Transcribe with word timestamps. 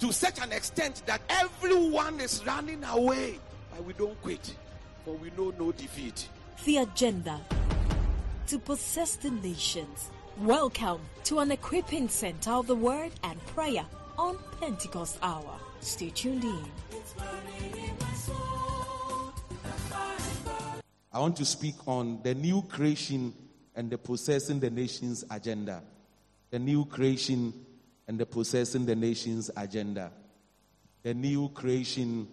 to 0.00 0.12
such 0.12 0.40
an 0.40 0.50
extent 0.50 1.02
that 1.04 1.20
everyone 1.28 2.20
is 2.20 2.44
running 2.46 2.82
away. 2.84 3.38
But 3.70 3.84
we 3.84 3.92
don't 3.92 4.20
quit, 4.22 4.54
for 5.04 5.14
we 5.14 5.30
know 5.36 5.52
no 5.58 5.72
defeat. 5.72 6.26
The 6.64 6.78
agenda 6.78 7.38
to 8.46 8.58
possess 8.58 9.16
the 9.16 9.30
nations. 9.30 10.10
Welcome 10.38 11.02
to 11.24 11.40
an 11.40 11.52
equipping 11.52 12.08
center 12.08 12.50
of 12.52 12.66
the 12.66 12.74
word 12.74 13.12
and 13.22 13.38
prayer 13.48 13.84
on 14.16 14.38
Pentecost 14.58 15.18
Hour. 15.22 15.54
Stay 15.80 16.08
tuned 16.08 16.44
in. 16.44 16.64
I 21.12 21.18
want 21.18 21.36
to 21.36 21.44
speak 21.44 21.74
on 21.86 22.22
the 22.22 22.34
new 22.34 22.62
creation 22.62 23.34
and 23.76 23.90
the 23.90 23.98
possessing 23.98 24.60
the 24.60 24.70
nations 24.70 25.24
agenda. 25.30 25.82
The 26.50 26.58
new 26.58 26.86
creation 26.86 27.52
and 28.10 28.18
the 28.18 28.26
possessing 28.26 28.84
the 28.84 28.96
nations 28.96 29.52
agenda. 29.56 30.10
The 31.04 31.14
new 31.14 31.48
creation 31.50 32.26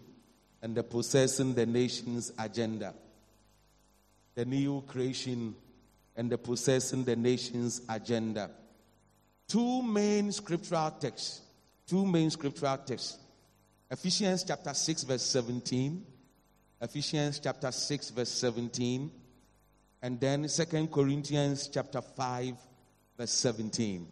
and 0.59 0.73
the 0.73 0.81
possessing 0.81 1.53
the 1.53 1.67
nations 1.67 2.33
agenda. 2.39 2.95
The 4.33 4.45
new 4.45 4.81
creation 4.87 5.53
and 6.15 6.31
the 6.31 6.37
possessing 6.39 7.03
the 7.03 7.15
nations 7.15 7.81
agenda. 7.87 8.49
Two 9.47 9.83
main 9.83 10.31
scriptural 10.31 10.89
texts. 10.89 11.41
Two 11.85 12.07
main 12.07 12.31
scriptural 12.31 12.77
texts. 12.79 13.19
Ephesians 13.91 14.43
chapter 14.45 14.73
6, 14.73 15.03
verse 15.03 15.21
17. 15.21 16.03
Ephesians 16.81 17.37
chapter 17.37 17.71
6, 17.71 18.09
verse 18.09 18.29
17. 18.29 19.11
And 20.01 20.19
then 20.19 20.49
Second 20.49 20.91
Corinthians 20.91 21.67
chapter 21.71 22.01
5, 22.01 22.55
verse 23.15 23.31
17. 23.31 24.07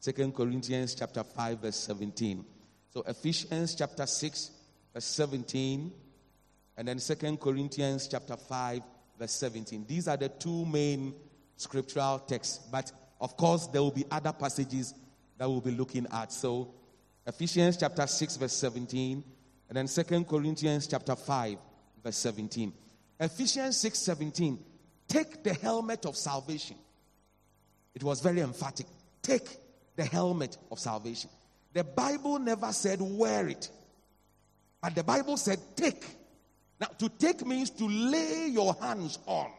Second 0.00 0.34
Corinthians 0.34 0.94
chapter 0.94 1.22
5, 1.22 1.58
verse 1.58 1.76
17. 1.76 2.42
So 2.88 3.02
Ephesians 3.06 3.74
chapter 3.74 4.06
6, 4.06 4.50
verse 4.94 5.04
17. 5.04 5.92
And 6.78 6.88
then 6.88 6.98
Second 6.98 7.38
Corinthians 7.38 8.08
chapter 8.08 8.38
5, 8.38 8.80
verse 9.18 9.32
17. 9.32 9.84
These 9.86 10.08
are 10.08 10.16
the 10.16 10.30
two 10.30 10.64
main 10.64 11.14
scriptural 11.56 12.18
texts. 12.20 12.66
But 12.72 12.90
of 13.20 13.36
course, 13.36 13.66
there 13.66 13.82
will 13.82 13.90
be 13.90 14.06
other 14.10 14.32
passages 14.32 14.94
that 15.36 15.46
we'll 15.46 15.60
be 15.60 15.70
looking 15.70 16.06
at. 16.10 16.32
So 16.32 16.72
Ephesians 17.26 17.76
chapter 17.76 18.06
6, 18.06 18.38
verse 18.38 18.54
17. 18.54 19.22
And 19.68 19.76
then 19.76 19.86
Second 19.86 20.26
Corinthians 20.26 20.86
chapter 20.86 21.14
5, 21.14 21.58
verse 22.02 22.16
17. 22.16 22.72
Ephesians 23.20 23.76
6 23.76 23.98
17. 23.98 24.58
Take 25.06 25.44
the 25.44 25.52
helmet 25.52 26.06
of 26.06 26.16
salvation. 26.16 26.76
It 27.94 28.02
was 28.02 28.20
very 28.22 28.40
emphatic. 28.40 28.86
Take 29.20 29.59
the 30.00 30.06
helmet 30.06 30.56
of 30.70 30.78
salvation. 30.78 31.28
The 31.74 31.84
Bible 31.84 32.38
never 32.38 32.72
said 32.72 33.00
wear 33.02 33.46
it, 33.48 33.68
but 34.80 34.94
the 34.94 35.04
Bible 35.04 35.36
said 35.36 35.58
take. 35.76 36.06
Now, 36.80 36.86
to 36.86 37.10
take 37.10 37.46
means 37.46 37.68
to 37.72 37.86
lay 37.86 38.46
your 38.46 38.74
hands 38.80 39.18
on. 39.26 39.50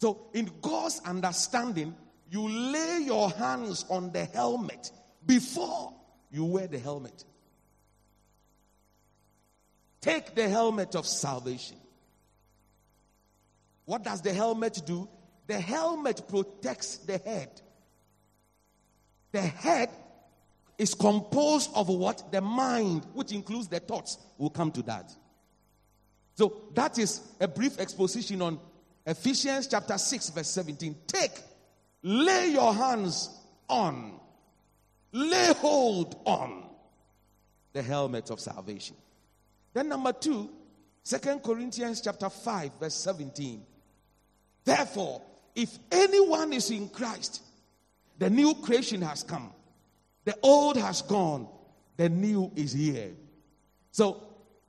So, 0.00 0.30
in 0.34 0.50
God's 0.60 1.00
understanding, 1.04 1.94
you 2.28 2.48
lay 2.48 3.02
your 3.04 3.30
hands 3.30 3.84
on 3.88 4.10
the 4.10 4.24
helmet 4.24 4.90
before 5.24 5.94
you 6.32 6.44
wear 6.44 6.66
the 6.66 6.80
helmet. 6.80 7.24
Take 10.00 10.34
the 10.34 10.48
helmet 10.48 10.96
of 10.96 11.06
salvation. 11.06 11.76
What 13.84 14.02
does 14.02 14.22
the 14.22 14.32
helmet 14.32 14.82
do? 14.84 15.08
The 15.46 15.60
helmet 15.60 16.22
protects 16.28 16.98
the 16.98 17.18
head. 17.18 17.62
The 19.32 19.40
head 19.40 19.90
is 20.78 20.94
composed 20.94 21.70
of 21.74 21.88
what? 21.88 22.30
The 22.32 22.40
mind, 22.40 23.06
which 23.14 23.32
includes 23.32 23.68
the 23.68 23.80
thoughts. 23.80 24.18
We'll 24.38 24.50
come 24.50 24.70
to 24.72 24.82
that. 24.82 25.12
So 26.34 26.62
that 26.74 26.98
is 26.98 27.20
a 27.40 27.48
brief 27.48 27.80
exposition 27.80 28.40
on 28.42 28.60
Ephesians 29.04 29.66
chapter 29.66 29.98
6, 29.98 30.30
verse 30.30 30.48
17. 30.48 30.94
Take, 31.06 31.32
lay 32.02 32.48
your 32.52 32.72
hands 32.72 33.30
on, 33.68 34.20
lay 35.12 35.52
hold 35.54 36.20
on 36.24 36.68
the 37.72 37.82
helmet 37.82 38.30
of 38.30 38.38
salvation. 38.38 38.96
Then 39.72 39.88
number 39.88 40.12
two, 40.12 40.50
Second 41.02 41.42
Corinthians 41.42 42.00
chapter 42.00 42.28
5, 42.28 42.72
verse 42.78 42.94
17. 42.94 43.62
Therefore, 44.64 45.22
if 45.54 45.78
anyone 45.90 46.52
is 46.52 46.70
in 46.70 46.88
Christ, 46.88 47.42
the 48.18 48.28
new 48.28 48.54
creation 48.54 49.00
has 49.02 49.22
come. 49.22 49.52
The 50.24 50.36
old 50.42 50.76
has 50.76 51.02
gone. 51.02 51.48
The 51.96 52.08
new 52.08 52.52
is 52.54 52.72
here. 52.72 53.12
So, 53.92 54.22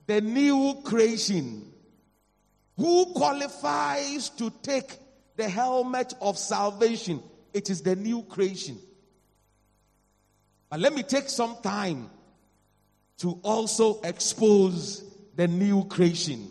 the 0.06 0.20
new 0.20 0.80
creation. 0.84 1.72
Who 2.76 3.12
qualifies 3.12 4.30
to 4.30 4.50
take 4.62 4.98
the 5.36 5.48
helmet 5.48 6.14
of 6.20 6.38
salvation? 6.38 7.22
It 7.52 7.68
is 7.68 7.82
the 7.82 7.96
new 7.96 8.22
creation. 8.22 8.78
But 10.70 10.80
let 10.80 10.94
me 10.94 11.02
take 11.02 11.28
some 11.28 11.56
time 11.62 12.08
to 13.18 13.38
also 13.42 14.00
expose 14.02 15.04
the 15.36 15.46
new 15.46 15.84
creation. 15.84 16.48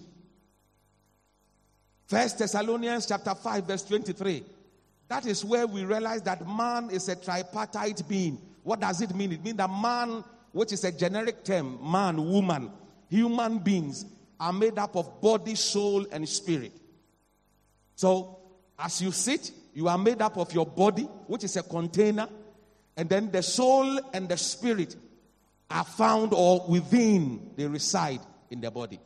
First 2.05 2.39
Thessalonians 2.39 3.05
chapter 3.05 3.33
5 3.33 3.65
verse 3.65 3.83
23. 3.83 4.43
That 5.09 5.25
is 5.25 5.43
where 5.43 5.67
we 5.67 5.83
realize 5.83 6.21
that 6.21 6.47
man 6.47 6.91
is 6.91 7.09
a 7.09 7.15
tripartite 7.15 8.07
being. 8.07 8.39
What 8.63 8.79
does 8.79 9.01
it 9.01 9.13
mean? 9.15 9.33
It 9.33 9.43
means 9.43 9.57
that 9.57 9.69
man, 9.69 10.23
which 10.51 10.71
is 10.71 10.83
a 10.83 10.91
generic 10.91 11.43
term, 11.43 11.79
man, 11.81 12.23
woman, 12.23 12.71
human 13.09 13.57
beings 13.57 14.05
are 14.39 14.53
made 14.53 14.77
up 14.77 14.95
of 14.95 15.19
body, 15.19 15.55
soul, 15.55 16.05
and 16.11 16.29
spirit. 16.29 16.71
So, 17.95 18.39
as 18.77 19.01
you 19.01 19.11
sit, 19.11 19.51
you 19.73 19.87
are 19.87 19.97
made 19.97 20.21
up 20.21 20.37
of 20.37 20.53
your 20.53 20.65
body, 20.65 21.03
which 21.27 21.43
is 21.43 21.57
a 21.57 21.63
container, 21.63 22.29
and 22.95 23.09
then 23.09 23.31
the 23.31 23.41
soul 23.41 23.99
and 24.13 24.29
the 24.29 24.37
spirit 24.37 24.95
are 25.71 25.83
found 25.83 26.33
or 26.33 26.65
within, 26.67 27.51
they 27.55 27.65
reside 27.65 28.19
in 28.51 28.61
the 28.61 28.69
body. 28.69 28.99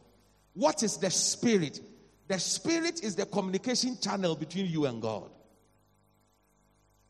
What 0.53 0.83
is 0.83 0.97
the 0.97 1.09
spirit? 1.09 1.79
The 2.27 2.39
spirit 2.39 3.03
is 3.03 3.15
the 3.15 3.25
communication 3.25 3.97
channel 4.01 4.35
between 4.35 4.65
you 4.65 4.85
and 4.85 5.01
God. 5.01 5.29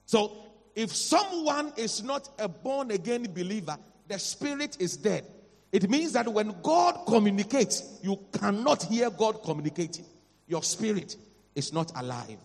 So, 0.06 0.32
if 0.76 0.94
someone 0.94 1.74
is 1.78 2.04
not 2.04 2.30
a 2.40 2.48
born 2.48 2.92
again 2.92 3.28
believer, 3.34 3.78
the 4.08 4.18
spirit 4.20 4.78
is 4.80 4.98
dead. 4.98 5.26
It 5.72 5.90
means 5.90 6.14
that 6.14 6.28
when 6.28 6.56
God 6.62 7.06
communicates, 7.08 8.00
you 8.02 8.20
cannot 8.32 8.84
hear 8.84 9.10
God 9.10 9.44
communicating. 9.44 10.06
Your 10.48 10.64
spirit 10.64 11.16
is 11.56 11.74
not 11.74 11.92
alive, 11.96 12.38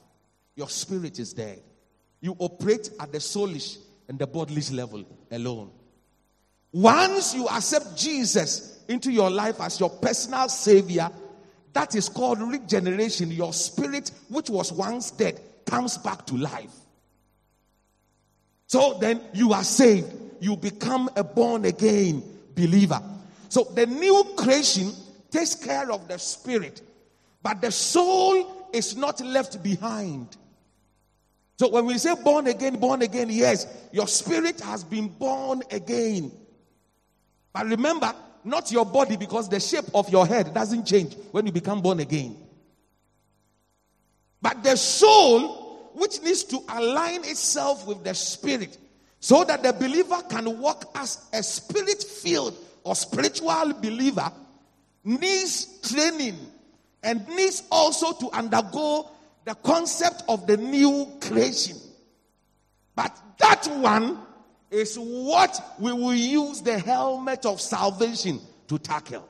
your 0.57 0.69
spirit 0.69 1.19
is 1.19 1.33
dead. 1.33 1.63
You 2.21 2.35
operate 2.39 2.91
at 2.99 3.13
the 3.13 3.19
soulish 3.19 3.79
and 4.09 4.19
the 4.19 4.27
bodily 4.27 4.63
level 4.73 5.05
alone. 5.31 5.71
Once 6.73 7.35
you 7.35 7.47
accept 7.49 7.97
Jesus 7.97 8.85
into 8.89 9.11
your 9.11 9.31
life 9.31 9.61
as 9.61 9.79
your 9.79 9.91
personal 9.91 10.49
savior, 10.49 11.11
that 11.73 11.95
is 11.95 12.09
called 12.09 12.41
regeneration. 12.41 13.31
Your 13.31 13.53
spirit, 13.53 14.11
which 14.29 14.51
was 14.51 14.73
once 14.73 15.11
dead, 15.13 15.41
comes 15.65 15.97
back 15.99 16.27
to 16.27 16.37
life. 16.37 16.75
So 18.69 18.99
then 19.01 19.21
you 19.33 19.53
are 19.53 19.65
saved. 19.65 20.13
You 20.41 20.57
become 20.57 21.11
a 21.17 21.25
born 21.25 21.65
again 21.65 22.23
believer. 22.55 23.03
So 23.49 23.65
the 23.65 23.87
new 23.87 24.25
creation 24.37 24.93
takes 25.31 25.55
care 25.55 25.91
of 25.91 26.07
the 26.07 26.19
spirit, 26.19 26.83
but 27.43 27.61
the 27.61 27.73
soul 27.73 28.69
is 28.73 28.97
not 28.97 29.21
left 29.21 29.63
behind. 29.63 30.37
So 31.59 31.69
when 31.71 31.87
we 31.87 31.99
say 31.99 32.15
born 32.23 32.47
again, 32.47 32.77
born 32.77 33.03
again, 33.03 33.29
yes, 33.31 33.67
your 33.91 34.07
spirit 34.07 34.61
has 34.61 34.85
been 34.85 35.09
born 35.09 35.63
again. 35.73 36.31
But 37.53 37.67
remember, 37.67 38.15
not 38.45 38.71
your 38.71 38.87
body 38.87 39.17
because 39.17 39.49
the 39.49 39.59
shape 39.59 39.87
of 39.95 40.09
your 40.11 40.27
head 40.27 40.55
doesn't 40.55 40.87
change 40.87 41.17
when 41.33 41.47
you 41.47 41.53
become 41.53 41.83
born 41.83 42.01
again. 42.01 42.37
But 44.41 44.63
the 44.63 44.77
soul, 44.77 45.58
which 45.99 46.23
needs 46.23 46.45
to 46.45 46.61
align 46.69 47.25
itself 47.25 47.87
with 47.87 48.05
the 48.05 48.15
spirit, 48.15 48.79
so 49.21 49.45
that 49.45 49.63
the 49.63 49.73
believer 49.73 50.21
can 50.29 50.59
walk 50.61 50.91
as 50.95 51.29
a 51.33 51.43
spirit 51.43 52.03
filled 52.03 52.57
or 52.85 52.95
spiritual 52.95 53.73
believer, 53.75 54.33
needs 55.05 55.81
training 55.91 56.37
and 57.03 57.27
needs 57.29 57.63
also 57.71 58.13
to 58.13 58.31
undergo 58.31 59.11
the 59.45 59.55
concept 59.57 60.23
of 60.29 60.47
the 60.47 60.57
new 60.57 61.07
creation. 61.21 61.77
But 62.95 63.17
that 63.39 63.67
one 63.67 64.19
is 64.71 64.97
what 64.97 65.61
we 65.79 65.93
will 65.93 66.15
use 66.15 66.61
the 66.61 66.79
helmet 66.79 67.47
of 67.47 67.61
salvation 67.61 68.41
to 68.67 68.79
tackle. 68.79 69.27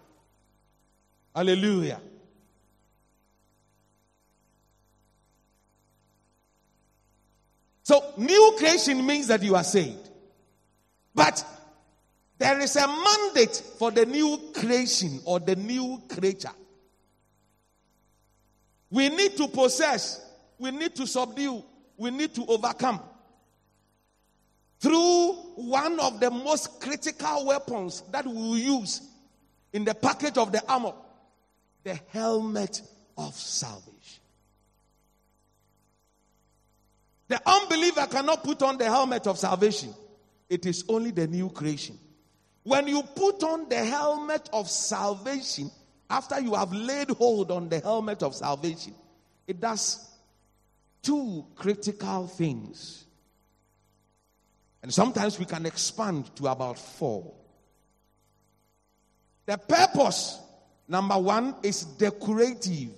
Hallelujah. 1.34 2.00
So, 7.88 8.04
new 8.18 8.54
creation 8.58 9.06
means 9.06 9.28
that 9.28 9.42
you 9.42 9.56
are 9.56 9.64
saved. 9.64 10.10
But 11.14 11.42
there 12.36 12.60
is 12.60 12.76
a 12.76 12.86
mandate 12.86 13.62
for 13.78 13.90
the 13.90 14.04
new 14.04 14.52
creation 14.54 15.20
or 15.24 15.40
the 15.40 15.56
new 15.56 16.02
creature. 16.06 16.52
We 18.90 19.08
need 19.08 19.38
to 19.38 19.48
possess, 19.48 20.20
we 20.58 20.70
need 20.70 20.96
to 20.96 21.06
subdue, 21.06 21.64
we 21.96 22.10
need 22.10 22.34
to 22.34 22.44
overcome. 22.44 23.00
Through 24.80 25.32
one 25.56 25.98
of 25.98 26.20
the 26.20 26.30
most 26.30 26.82
critical 26.82 27.46
weapons 27.46 28.02
that 28.12 28.26
we 28.26 28.34
will 28.34 28.58
use 28.58 29.00
in 29.72 29.86
the 29.86 29.94
package 29.94 30.36
of 30.36 30.52
the 30.52 30.62
armor 30.70 30.92
the 31.84 31.98
helmet 32.08 32.82
of 33.16 33.34
salvation. 33.34 33.97
The 37.28 37.40
unbeliever 37.46 38.06
cannot 38.06 38.42
put 38.42 38.62
on 38.62 38.78
the 38.78 38.86
helmet 38.86 39.26
of 39.26 39.38
salvation, 39.38 39.94
it 40.48 40.66
is 40.66 40.84
only 40.88 41.10
the 41.10 41.26
new 41.26 41.50
creation. 41.50 41.98
When 42.64 42.86
you 42.86 43.02
put 43.02 43.42
on 43.42 43.68
the 43.68 43.84
helmet 43.84 44.48
of 44.52 44.68
salvation, 44.68 45.70
after 46.10 46.40
you 46.40 46.54
have 46.54 46.72
laid 46.72 47.10
hold 47.10 47.50
on 47.50 47.68
the 47.68 47.80
helmet 47.80 48.22
of 48.22 48.34
salvation, 48.34 48.94
it 49.46 49.60
does 49.60 50.06
two 51.02 51.46
critical 51.54 52.26
things. 52.26 53.04
And 54.82 54.92
sometimes 54.92 55.38
we 55.38 55.44
can 55.44 55.66
expand 55.66 56.34
to 56.36 56.48
about 56.48 56.78
four. 56.78 57.34
The 59.46 59.58
purpose, 59.58 60.38
number 60.86 61.18
one, 61.18 61.56
is 61.62 61.84
decorative. 61.84 62.90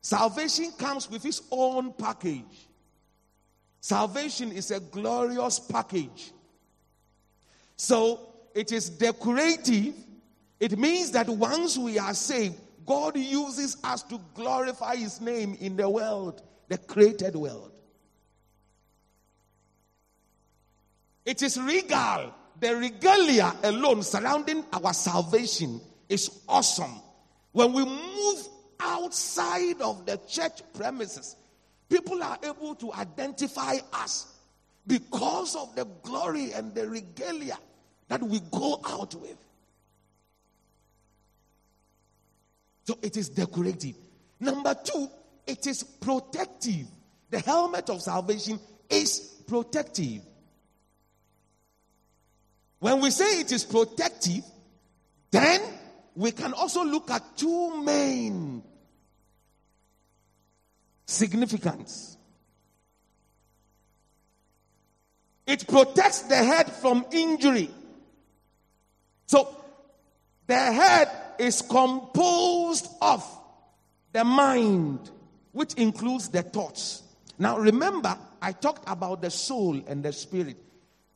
Salvation 0.00 0.72
comes 0.78 1.10
with 1.10 1.24
its 1.24 1.42
own 1.50 1.92
package. 1.94 2.68
Salvation 3.80 4.52
is 4.52 4.70
a 4.70 4.80
glorious 4.80 5.58
package. 5.58 6.32
So 7.76 8.20
it 8.54 8.72
is 8.72 8.90
decorative 8.90 9.94
it 10.60 10.78
means 10.78 11.10
that 11.12 11.26
once 11.26 11.78
we 11.78 11.98
are 11.98 12.12
saved, 12.12 12.56
God 12.84 13.16
uses 13.16 13.78
us 13.82 14.02
to 14.04 14.20
glorify 14.34 14.96
His 14.96 15.20
name 15.20 15.56
in 15.58 15.76
the 15.76 15.88
world, 15.88 16.42
the 16.68 16.76
created 16.76 17.34
world. 17.34 17.72
It 21.24 21.42
is 21.42 21.58
regal. 21.58 22.34
The 22.60 22.76
regalia 22.76 23.56
alone 23.62 24.02
surrounding 24.02 24.64
our 24.70 24.92
salvation 24.92 25.80
is 26.10 26.42
awesome. 26.46 27.00
When 27.52 27.72
we 27.72 27.84
move 27.86 28.48
outside 28.78 29.80
of 29.80 30.04
the 30.04 30.20
church 30.28 30.60
premises, 30.74 31.36
people 31.90 32.22
are 32.22 32.38
able 32.42 32.74
to 32.76 32.92
identify 32.94 33.76
us 33.92 34.32
because 34.86 35.56
of 35.56 35.74
the 35.74 35.84
glory 36.02 36.52
and 36.52 36.74
the 36.74 36.88
regalia 36.88 37.58
that 38.08 38.22
we 38.22 38.40
go 38.50 38.80
out 38.86 39.14
with. 39.16 39.36
So 42.84 42.98
it 43.02 43.16
is 43.16 43.28
decorative. 43.28 43.94
Number 44.38 44.74
two, 44.82 45.08
it 45.46 45.66
is 45.66 45.82
protective. 45.82 46.86
The 47.28 47.40
helmet 47.40 47.90
of 47.90 48.00
salvation 48.00 48.58
is 48.88 49.42
protective. 49.46 50.22
When 52.78 53.00
we 53.00 53.10
say 53.10 53.40
it 53.40 53.52
is 53.52 53.64
protective, 53.64 54.42
then 55.30 55.60
we 56.16 56.32
can 56.32 56.52
also 56.54 56.84
look 56.84 57.10
at 57.10 57.36
two 57.36 57.82
main 57.82 58.62
significance. 61.10 62.16
It 65.46 65.66
protects 65.66 66.22
the 66.22 66.36
head 66.36 66.70
from 66.70 67.04
injury. 67.10 67.70
So 69.26 69.48
the 70.46 70.56
head 70.56 71.10
is 71.38 71.62
composed 71.62 72.88
of 73.02 73.26
the 74.12 74.24
mind, 74.24 75.10
which 75.52 75.74
includes 75.74 76.28
the 76.28 76.42
thoughts. 76.42 77.02
Now, 77.38 77.58
remember, 77.58 78.16
I 78.40 78.52
talked 78.52 78.88
about 78.88 79.22
the 79.22 79.30
soul 79.30 79.80
and 79.86 80.04
the 80.04 80.12
spirit. 80.12 80.56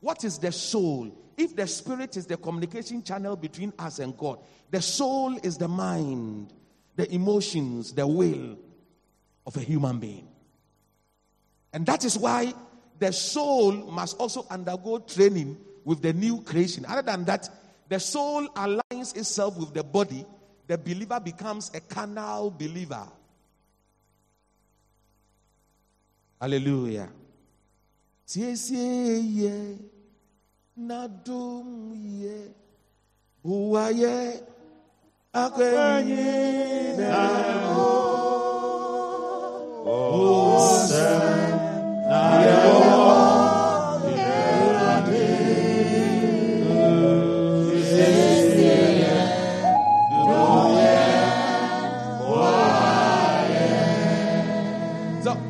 What 0.01 0.25
is 0.25 0.39
the 0.39 0.51
soul? 0.53 1.17
If 1.37 1.55
the 1.55 1.67
spirit 1.67 2.17
is 2.17 2.27
the 2.27 2.37
communication 2.37 3.03
channel 3.03 3.37
between 3.37 3.73
us 3.79 3.99
and 3.99 4.17
God, 4.17 4.39
the 4.71 4.83
soul 4.83 5.37
is 5.43 5.57
the 5.57 5.69
mind, 5.69 6.53
the 6.97 7.13
emotions, 7.13 7.93
the 7.93 8.07
will 8.07 8.57
of 9.47 9.57
a 9.57 9.61
human 9.61 9.99
being. 9.99 10.29
And 11.73 11.85
that 11.87 12.05
is 12.05 12.17
why 12.17 12.55
the 12.99 13.13
soul 13.13 13.73
must 13.73 14.17
also 14.19 14.47
undergo 14.51 14.99
training 14.99 15.57
with 15.85 16.03
the 16.03 16.13
new 16.13 16.41
creation. 16.43 16.87
Other 16.87 17.03
than 17.03 17.25
that, 17.25 17.49
the 17.89 17.99
soul 18.01 18.49
aligns 18.49 19.17
itself 19.17 19.57
with 19.59 19.75
the 19.75 19.83
body, 19.83 20.25
the 20.67 20.79
believer 20.79 21.21
becomes 21.21 21.71
a 21.75 21.81
carnal 21.81 22.51
believer. 22.51 23.07
Hallelujah. 26.41 27.09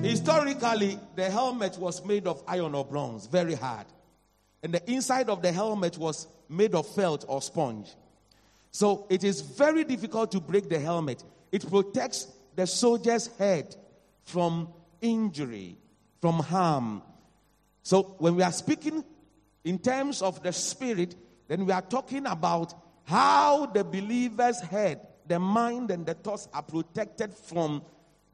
Historically, 0.02 0.98
the 1.14 1.30
helmet 1.30 1.78
was 1.78 2.04
made 2.04 2.26
of 2.26 2.42
iron 2.48 2.74
or 2.74 2.84
bronze, 2.84 3.26
very 3.26 3.54
hard. 3.54 3.86
And 4.64 4.74
the 4.74 4.90
inside 4.90 5.28
of 5.28 5.42
the 5.42 5.52
helmet 5.52 5.96
was 5.96 6.26
made 6.48 6.74
of 6.74 6.88
felt 6.88 7.24
or 7.28 7.40
sponge. 7.40 7.94
So 8.72 9.06
it 9.08 9.22
is 9.22 9.42
very 9.42 9.84
difficult 9.84 10.32
to 10.32 10.40
break 10.40 10.68
the 10.68 10.80
helmet. 10.80 11.22
It 11.52 11.68
protects 11.70 12.26
the 12.56 12.66
soldier's 12.66 13.28
head 13.38 13.76
from 14.24 14.68
injury, 15.00 15.78
from 16.20 16.40
harm. 16.40 17.02
So 17.82 18.16
when 18.18 18.36
we 18.36 18.42
are 18.42 18.52
speaking 18.52 19.04
in 19.64 19.78
terms 19.78 20.22
of 20.22 20.42
the 20.42 20.52
spirit, 20.52 21.14
then 21.48 21.66
we 21.66 21.72
are 21.72 21.82
talking 21.82 22.26
about 22.26 22.74
how 23.04 23.66
the 23.66 23.84
believer's 23.84 24.60
head, 24.60 25.06
the 25.26 25.38
mind, 25.38 25.90
and 25.90 26.06
the 26.06 26.14
thoughts 26.14 26.48
are 26.54 26.62
protected 26.62 27.32
from 27.34 27.82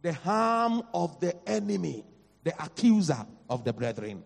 the 0.02 0.12
harm 0.12 0.82
of 0.94 1.18
the 1.20 1.34
enemy, 1.48 2.04
the 2.44 2.54
accuser 2.62 3.26
of 3.48 3.64
the 3.64 3.72
brethren. 3.72 4.24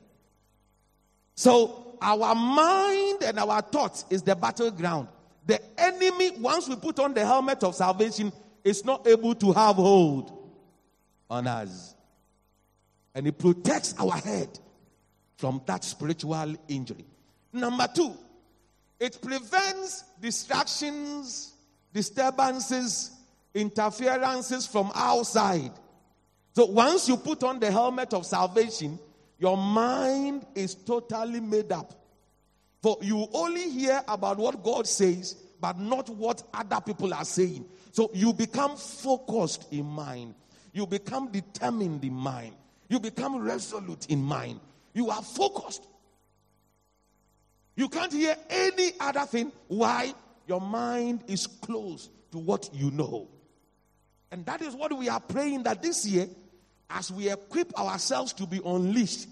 So 1.35 1.97
our 2.01 2.35
mind 2.35 3.23
and 3.23 3.39
our 3.39 3.63
thoughts 3.63 4.05
is 4.11 4.23
the 4.23 4.37
battleground. 4.37 5.09
The 5.47 5.61
enemy, 5.81 6.33
once 6.39 6.69
we 6.69 6.77
put 6.77 6.99
on 7.01 7.15
the 7.15 7.25
helmet 7.25 7.65
of 7.65 7.75
salvation, 7.75 8.33
is 8.63 8.85
not 8.85 9.07
able 9.07 9.35
to 9.37 9.53
have 9.53 9.77
hold 9.77 10.44
on 11.35 11.47
us. 11.47 11.95
And 13.15 13.27
it 13.27 13.39
protects 13.39 13.95
our 13.99 14.13
head 14.13 14.49
from 15.37 15.61
that 15.67 15.85
spiritual 15.85 16.55
injury. 16.69 17.05
Number 17.53 17.87
two, 17.95 18.13
it 18.99 19.21
prevents 19.21 20.05
distractions, 20.21 21.53
disturbances, 21.93 23.11
interferences 23.55 24.67
from 24.67 24.91
outside. 24.95 25.73
So 26.55 26.67
once 26.67 27.09
you 27.09 27.17
put 27.17 27.43
on 27.45 27.61
the 27.61 27.71
helmet 27.71 28.15
of 28.15 28.27
salvation, 28.27 28.99
your 29.39 29.57
mind 29.57 30.47
is 30.55 30.75
totally 30.75 31.41
made 31.41 31.73
up. 31.73 31.93
For 32.83 32.99
you 33.01 33.27
only 33.33 33.71
hear 33.71 34.03
about 34.07 34.39
what 34.39 34.63
God 34.63 34.87
says, 34.87 35.35
but 35.61 35.79
not 35.79 36.09
what 36.11 36.43
other 36.53 36.81
people 36.81 37.15
are 37.15 37.25
saying. 37.25 37.65
So 37.93 38.11
you 38.13 38.33
become 38.33 38.77
focused 38.77 39.73
in 39.73 39.87
mind. 39.87 40.35
You 40.75 40.87
become 40.89 41.31
determined 41.31 42.05
in 42.05 42.13
mind. 42.13 42.55
You 42.89 42.99
become 42.99 43.39
resolute 43.39 44.07
in 44.11 44.23
mind. 44.23 44.59
You 44.93 45.09
are 45.09 45.23
focused. 45.23 45.87
You 47.77 47.89
can't 47.89 48.13
hear 48.13 48.37
any 48.51 48.93
other 48.99 49.25
thing. 49.25 49.53
Why? 49.69 50.13
Your 50.49 50.61
mind 50.61 51.25
is 51.29 51.47
closed 51.47 52.11
to 52.33 52.39
what 52.39 52.69
you 52.75 52.91
know. 52.91 53.29
And 54.33 54.45
that 54.47 54.63
is 54.63 54.75
what 54.75 54.97
we 54.97 55.09
are 55.09 55.21
praying 55.21 55.63
that 55.63 55.81
this 55.81 56.05
year, 56.05 56.27
as 56.91 57.11
we 57.11 57.31
equip 57.31 57.79
ourselves 57.79 58.33
to 58.35 58.47
be 58.47 58.61
unleashed, 58.65 59.29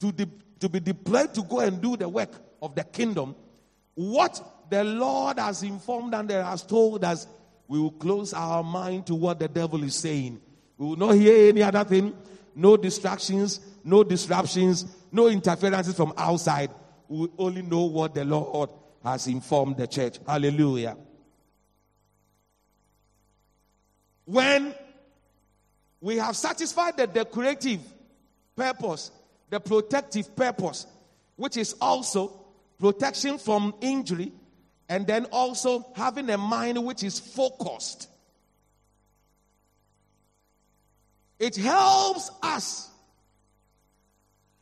to, 0.00 0.10
de- 0.10 0.26
to 0.60 0.70
be 0.70 0.80
deployed 0.80 1.34
to 1.34 1.42
go 1.42 1.60
and 1.60 1.82
do 1.82 1.98
the 1.98 2.08
work 2.08 2.32
of 2.62 2.74
the 2.74 2.84
kingdom, 2.84 3.36
what 3.94 4.40
the 4.70 4.84
Lord 4.84 5.38
has 5.38 5.62
informed 5.62 6.14
and 6.14 6.30
has 6.30 6.62
told 6.62 7.04
us, 7.04 7.26
we 7.68 7.78
will 7.78 7.90
close 7.90 8.32
our 8.32 8.62
mind 8.62 9.06
to 9.08 9.14
what 9.14 9.38
the 9.38 9.48
devil 9.48 9.82
is 9.84 9.94
saying. 9.94 10.40
We 10.78 10.86
will 10.86 10.96
not 10.96 11.12
hear 11.12 11.50
any 11.50 11.62
other 11.62 11.84
thing, 11.84 12.14
no 12.54 12.76
distractions, 12.76 13.60
no 13.84 14.04
disruptions, 14.04 14.86
no 15.10 15.28
interferences 15.28 15.94
from 15.94 16.12
outside. 16.16 16.70
We 17.08 17.20
will 17.20 17.32
only 17.38 17.62
know 17.62 17.82
what 17.82 18.14
the 18.14 18.24
Lord 18.24 18.70
has 19.04 19.26
informed 19.26 19.76
the 19.76 19.86
church. 19.86 20.18
Hallelujah. 20.26 20.96
When 24.24 24.74
we 26.00 26.16
have 26.16 26.36
satisfied 26.36 26.96
the 26.96 27.06
decorative 27.06 27.80
purpose, 28.56 29.10
the 29.50 29.60
protective 29.60 30.34
purpose, 30.34 30.86
which 31.36 31.56
is 31.56 31.74
also 31.80 32.40
protection 32.78 33.38
from 33.38 33.74
injury, 33.80 34.32
and 34.88 35.06
then 35.06 35.26
also 35.26 35.86
having 35.94 36.28
a 36.30 36.38
mind 36.38 36.82
which 36.84 37.02
is 37.02 37.18
focused. 37.18 38.08
It 41.42 41.56
helps 41.56 42.30
us. 42.40 42.88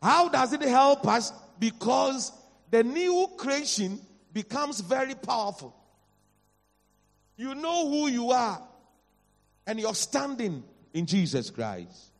How 0.00 0.30
does 0.30 0.54
it 0.54 0.62
help 0.62 1.06
us? 1.06 1.30
Because 1.58 2.32
the 2.70 2.82
new 2.82 3.28
creation 3.36 4.00
becomes 4.32 4.80
very 4.80 5.14
powerful. 5.14 5.76
You 7.36 7.54
know 7.54 7.86
who 7.86 8.08
you 8.08 8.30
are, 8.30 8.62
and 9.66 9.78
you're 9.78 9.94
standing 9.94 10.64
in 10.94 11.04
Jesus 11.04 11.50
Christ. 11.50 12.12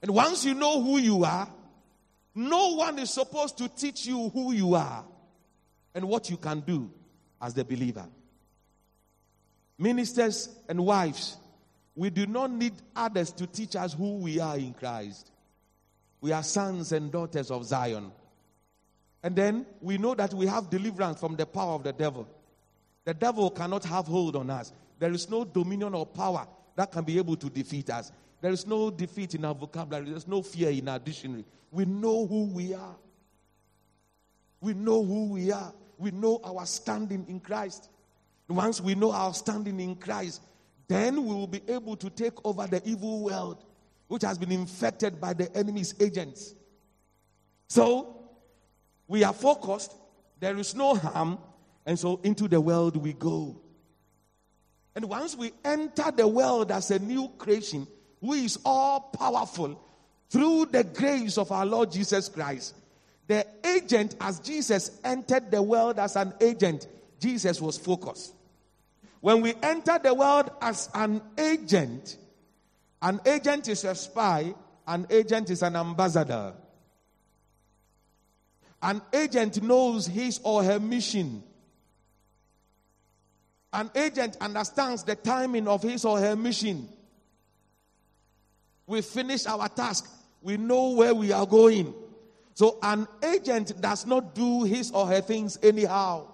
And 0.00 0.12
once 0.12 0.46
you 0.46 0.54
know 0.54 0.82
who 0.82 0.96
you 0.96 1.22
are, 1.24 1.46
no 2.34 2.76
one 2.76 2.98
is 3.00 3.10
supposed 3.10 3.58
to 3.58 3.68
teach 3.68 4.06
you 4.06 4.30
who 4.30 4.54
you 4.54 4.76
are 4.76 5.04
and 5.94 6.08
what 6.08 6.30
you 6.30 6.38
can 6.38 6.60
do 6.60 6.90
as 7.38 7.52
the 7.52 7.66
believer. 7.66 8.06
Ministers 9.76 10.48
and 10.70 10.86
wives, 10.86 11.36
we 12.00 12.08
do 12.08 12.24
not 12.24 12.50
need 12.50 12.72
others 12.96 13.30
to 13.30 13.46
teach 13.46 13.76
us 13.76 13.92
who 13.92 14.16
we 14.16 14.40
are 14.40 14.56
in 14.56 14.72
Christ. 14.72 15.30
We 16.22 16.32
are 16.32 16.42
sons 16.42 16.92
and 16.92 17.12
daughters 17.12 17.50
of 17.50 17.66
Zion. 17.66 18.10
And 19.22 19.36
then 19.36 19.66
we 19.82 19.98
know 19.98 20.14
that 20.14 20.32
we 20.32 20.46
have 20.46 20.70
deliverance 20.70 21.20
from 21.20 21.36
the 21.36 21.44
power 21.44 21.74
of 21.74 21.82
the 21.82 21.92
devil. 21.92 22.26
The 23.04 23.12
devil 23.12 23.50
cannot 23.50 23.84
have 23.84 24.06
hold 24.06 24.34
on 24.34 24.48
us. 24.48 24.72
There 24.98 25.12
is 25.12 25.28
no 25.28 25.44
dominion 25.44 25.92
or 25.92 26.06
power 26.06 26.46
that 26.74 26.90
can 26.90 27.04
be 27.04 27.18
able 27.18 27.36
to 27.36 27.50
defeat 27.50 27.90
us. 27.90 28.12
There 28.40 28.50
is 28.50 28.66
no 28.66 28.90
defeat 28.90 29.34
in 29.34 29.44
our 29.44 29.54
vocabulary. 29.54 30.08
There's 30.08 30.26
no 30.26 30.40
fear 30.40 30.70
in 30.70 30.88
our 30.88 30.98
dictionary. 30.98 31.44
We 31.70 31.84
know 31.84 32.26
who 32.26 32.46
we 32.46 32.72
are. 32.72 32.96
We 34.62 34.72
know 34.72 35.04
who 35.04 35.32
we 35.32 35.52
are. 35.52 35.74
We 35.98 36.12
know 36.12 36.40
our 36.44 36.64
standing 36.64 37.26
in 37.28 37.40
Christ. 37.40 37.90
Once 38.48 38.80
we 38.80 38.94
know 38.94 39.12
our 39.12 39.34
standing 39.34 39.78
in 39.80 39.96
Christ, 39.96 40.40
then 40.90 41.24
we 41.24 41.32
will 41.32 41.46
be 41.46 41.62
able 41.68 41.94
to 41.94 42.10
take 42.10 42.44
over 42.44 42.66
the 42.66 42.82
evil 42.84 43.20
world 43.20 43.64
which 44.08 44.22
has 44.22 44.36
been 44.36 44.50
infected 44.50 45.20
by 45.20 45.32
the 45.32 45.56
enemy's 45.56 45.94
agents. 46.00 46.52
So, 47.68 48.28
we 49.06 49.22
are 49.22 49.32
focused, 49.32 49.94
there 50.40 50.56
is 50.56 50.74
no 50.74 50.96
harm, 50.96 51.38
and 51.86 51.96
so 51.96 52.18
into 52.24 52.48
the 52.48 52.60
world 52.60 52.96
we 52.96 53.12
go. 53.12 53.60
And 54.96 55.04
once 55.04 55.36
we 55.36 55.52
enter 55.64 56.10
the 56.10 56.26
world 56.26 56.72
as 56.72 56.90
a 56.90 56.98
new 56.98 57.28
creation, 57.38 57.86
who 58.20 58.32
is 58.32 58.58
all 58.64 59.00
powerful 59.00 59.80
through 60.28 60.66
the 60.66 60.82
grace 60.82 61.38
of 61.38 61.52
our 61.52 61.64
Lord 61.64 61.92
Jesus 61.92 62.28
Christ, 62.28 62.74
the 63.28 63.46
agent, 63.64 64.16
as 64.20 64.40
Jesus 64.40 64.98
entered 65.04 65.52
the 65.52 65.62
world 65.62 66.00
as 66.00 66.16
an 66.16 66.34
agent, 66.40 66.88
Jesus 67.20 67.60
was 67.60 67.78
focused. 67.78 68.34
When 69.20 69.42
we 69.42 69.54
enter 69.62 69.98
the 70.02 70.14
world 70.14 70.50
as 70.60 70.88
an 70.94 71.20
agent, 71.36 72.16
an 73.02 73.20
agent 73.26 73.68
is 73.68 73.84
a 73.84 73.94
spy, 73.94 74.54
an 74.86 75.06
agent 75.10 75.50
is 75.50 75.62
an 75.62 75.76
ambassador. 75.76 76.54
An 78.82 79.02
agent 79.12 79.62
knows 79.62 80.06
his 80.06 80.40
or 80.42 80.64
her 80.64 80.80
mission. 80.80 81.42
An 83.72 83.90
agent 83.94 84.38
understands 84.40 85.04
the 85.04 85.14
timing 85.14 85.68
of 85.68 85.82
his 85.82 86.04
or 86.04 86.18
her 86.18 86.34
mission. 86.34 86.88
We 88.86 89.02
finish 89.02 89.46
our 89.46 89.68
task, 89.68 90.10
we 90.42 90.56
know 90.56 90.90
where 90.90 91.14
we 91.14 91.30
are 91.30 91.46
going. 91.46 91.94
So, 92.54 92.78
an 92.82 93.06
agent 93.22 93.80
does 93.80 94.06
not 94.06 94.34
do 94.34 94.64
his 94.64 94.90
or 94.90 95.06
her 95.06 95.20
things 95.20 95.58
anyhow. 95.62 96.29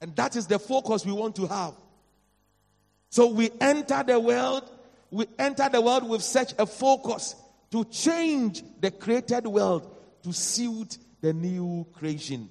And 0.00 0.16
that 0.16 0.36
is 0.36 0.46
the 0.46 0.58
focus 0.58 1.04
we 1.04 1.12
want 1.12 1.36
to 1.36 1.46
have. 1.46 1.74
So, 3.10 3.26
we 3.26 3.50
enter 3.60 4.02
the 4.02 4.18
world, 4.18 4.70
we 5.10 5.26
enter 5.38 5.68
the 5.68 5.80
world 5.80 6.08
with 6.08 6.22
such 6.22 6.54
a 6.58 6.66
focus 6.66 7.34
to 7.72 7.84
change 7.84 8.62
the 8.80 8.90
created 8.90 9.46
world 9.46 9.94
to 10.22 10.32
suit 10.32 10.98
the 11.20 11.32
new 11.32 11.86
creation. 11.92 12.48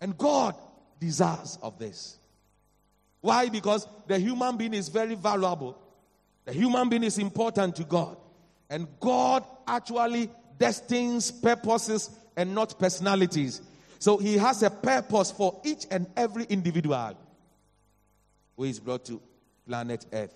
And 0.00 0.16
God 0.16 0.54
desires 1.00 1.58
of 1.62 1.78
this. 1.78 2.18
Why? 3.20 3.48
Because 3.48 3.86
the 4.06 4.18
human 4.18 4.56
being 4.56 4.74
is 4.74 4.88
very 4.88 5.14
valuable. 5.14 5.76
The 6.44 6.52
human 6.52 6.88
being 6.88 7.02
is 7.02 7.18
important 7.18 7.76
to 7.76 7.84
God. 7.84 8.16
And 8.70 8.86
God 9.00 9.44
actually 9.66 10.30
destines 10.58 11.30
purposes 11.30 12.10
and 12.36 12.54
not 12.54 12.78
personalities. 12.78 13.60
So 13.98 14.18
he 14.18 14.36
has 14.36 14.62
a 14.62 14.70
purpose 14.70 15.30
for 15.30 15.60
each 15.64 15.86
and 15.90 16.06
every 16.16 16.44
individual 16.44 17.14
who 18.56 18.64
is 18.64 18.78
brought 18.78 19.04
to 19.06 19.20
planet 19.66 20.06
Earth. 20.12 20.34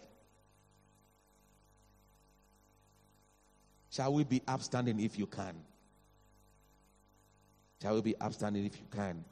Shall 3.90 4.12
we 4.12 4.24
be 4.24 4.40
upstanding 4.46 5.00
if 5.00 5.18
you 5.18 5.26
can? 5.26 5.56
Shall 7.82 7.94
we 7.94 8.02
be 8.02 8.16
upstanding 8.20 8.64
if 8.64 8.76
you 8.76 8.86
can? 8.90 9.24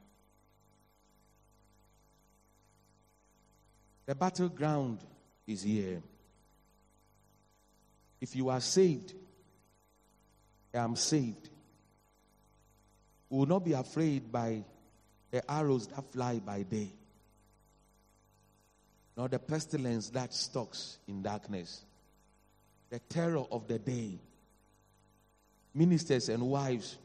The 4.06 4.14
battleground 4.14 5.00
is 5.46 5.62
here. 5.62 6.02
If 8.20 8.34
you 8.34 8.48
are 8.48 8.60
saved, 8.60 9.14
I 10.74 10.78
am 10.78 10.96
saved. 10.96 11.47
Will 13.30 13.46
not 13.46 13.64
be 13.64 13.72
afraid 13.72 14.32
by 14.32 14.64
the 15.30 15.48
arrows 15.50 15.86
that 15.88 16.10
fly 16.12 16.38
by 16.38 16.62
day, 16.62 16.88
nor 19.16 19.28
the 19.28 19.38
pestilence 19.38 20.08
that 20.10 20.32
stalks 20.32 20.98
in 21.06 21.22
darkness, 21.22 21.84
the 22.88 22.98
terror 22.98 23.44
of 23.50 23.68
the 23.68 23.78
day. 23.78 24.18
Ministers 25.74 26.30
and 26.30 26.42
wives 26.42 26.96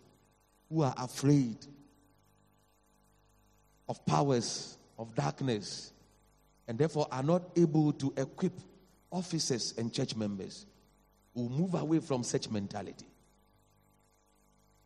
who 0.70 0.82
are 0.82 0.96
afraid 0.98 1.58
of 3.90 4.04
powers 4.06 4.78
of 4.98 5.14
darkness 5.14 5.92
and 6.68 6.78
therefore 6.78 7.08
are 7.12 7.24
not 7.24 7.44
able 7.58 7.92
to 7.94 8.14
equip 8.18 8.54
officers 9.12 9.74
and 9.78 9.94
church 9.94 10.16
members 10.16 10.66
who 11.36 11.50
move 11.50 11.74
away 11.74 12.00
from 12.00 12.24
such 12.24 12.50
mentality. 12.50 13.06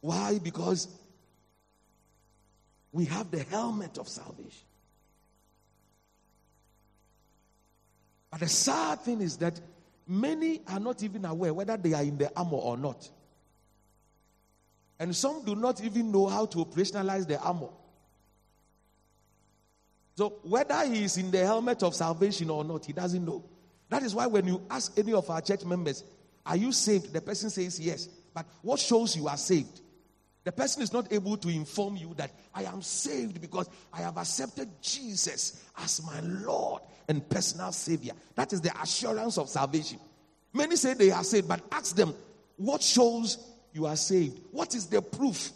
Why? 0.02 0.40
Because 0.40 0.88
we 2.98 3.06
have 3.06 3.30
the 3.30 3.44
helmet 3.44 4.00
of 4.00 4.10
salvation. 4.10 4.66
But 8.32 8.40
the 8.40 8.48
sad 8.48 9.02
thing 9.02 9.22
is 9.22 9.38
that 9.38 9.62
many 10.08 10.62
are 10.68 10.80
not 10.80 11.04
even 11.04 11.24
aware 11.26 11.54
whether 11.54 11.78
they 11.78 11.94
are 11.94 12.02
in 12.02 12.18
the 12.18 12.36
armor 12.36 12.58
or 12.58 12.76
not. 12.76 13.08
And 15.00 15.16
some 15.16 15.46
do 15.46 15.56
not 15.56 15.80
even 15.84 16.12
know 16.12 16.26
how 16.26 16.48
to 16.48 16.58
operationalize 16.58 17.28
the 17.28 17.40
armor. 17.40 17.70
So, 20.16 20.40
whether 20.42 20.84
he 20.88 21.04
is 21.04 21.18
in 21.18 21.30
the 21.30 21.46
helmet 21.46 21.84
of 21.84 21.94
salvation 21.94 22.50
or 22.50 22.64
not, 22.64 22.84
he 22.84 22.94
doesn't 22.94 23.24
know. 23.24 23.46
That 23.90 24.02
is 24.02 24.16
why 24.16 24.26
when 24.26 24.48
you 24.48 24.64
ask 24.72 24.98
any 24.98 25.14
of 25.14 25.30
our 25.30 25.42
church 25.42 25.64
members, 25.64 26.04
Are 26.48 26.58
you 26.58 26.72
saved? 26.72 27.14
The 27.14 27.22
person 27.22 27.52
says 27.52 27.80
yes. 27.80 28.10
But 28.34 28.48
what 28.64 28.80
shows 28.80 29.16
you 29.16 29.28
are 29.28 29.38
saved? 29.38 29.82
The 30.48 30.54
person 30.54 30.82
is 30.82 30.94
not 30.94 31.12
able 31.12 31.36
to 31.36 31.50
inform 31.50 31.98
you 31.98 32.14
that 32.16 32.32
I 32.56 32.64
am 32.64 32.82
saved 32.82 33.42
because 33.42 33.70
I 33.92 33.98
have 33.98 34.16
accepted 34.16 34.70
Jesus 34.82 35.62
as 35.78 36.02
my 36.06 36.22
Lord 36.22 36.84
and 37.10 37.28
personal 37.28 37.74
Savior. 37.74 38.14
That 38.36 38.54
is 38.54 38.62
the 38.62 38.72
assurance 38.82 39.38
of 39.38 39.50
salvation. 39.50 40.00
Many 40.54 40.78
say 40.78 40.94
they 40.94 41.12
are 41.12 41.26
saved, 41.26 41.50
but 41.50 41.60
ask 41.70 41.98
them, 41.98 42.16
what 42.56 42.82
shows 42.82 43.38
you 43.74 43.88
are 43.88 43.98
saved? 43.98 44.40
What 44.52 44.74
is 44.74 44.86
the 44.86 45.02
proof 45.02 45.52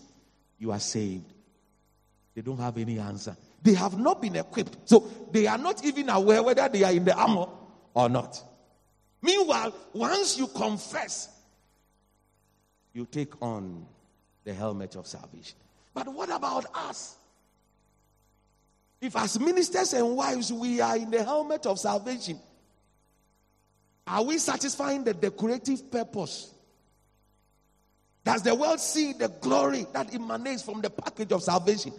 you 0.60 0.74
are 0.74 0.80
saved? 0.82 1.24
They 2.36 2.42
don't 2.42 2.60
have 2.60 2.78
any 2.78 3.00
answer. 3.00 3.38
They 3.62 3.76
have 3.76 3.98
not 3.98 4.22
been 4.22 4.36
equipped. 4.36 4.90
So 4.90 5.08
they 5.32 5.48
are 5.48 5.58
not 5.58 5.86
even 5.86 6.10
aware 6.10 6.44
whether 6.44 6.68
they 6.68 6.84
are 6.84 6.92
in 6.92 7.06
the 7.06 7.16
armor 7.16 7.48
or 7.94 8.10
not. 8.10 8.44
Meanwhile, 9.22 9.74
once 9.94 10.38
you 10.38 10.48
confess, 10.48 11.30
you 12.92 13.06
take 13.06 13.42
on 13.42 13.86
the 14.44 14.54
helmet 14.54 14.96
of 14.96 15.08
salvation. 15.08 15.58
But 15.94 16.08
what 16.08 16.30
about 16.30 16.66
us? 16.74 17.16
If, 19.00 19.16
as 19.16 19.40
ministers 19.40 19.94
and 19.94 20.16
wives, 20.16 20.54
we 20.54 20.80
are 20.80 20.96
in 20.96 21.10
the 21.10 21.24
helmet 21.24 21.66
of 21.66 21.80
salvation, 21.80 22.40
are 24.06 24.24
we 24.24 24.38
satisfying 24.38 25.04
the 25.04 25.14
decorative 25.14 25.92
purpose? 25.92 26.54
Does 28.24 28.44
the 28.44 28.54
world 28.54 28.80
see 28.80 29.14
the 29.14 29.28
glory 29.28 29.86
that 29.94 30.14
emanates 30.14 30.62
from 30.62 30.82
the 30.82 30.90
package 30.90 31.32
of 31.32 31.42
salvation? 31.42 31.94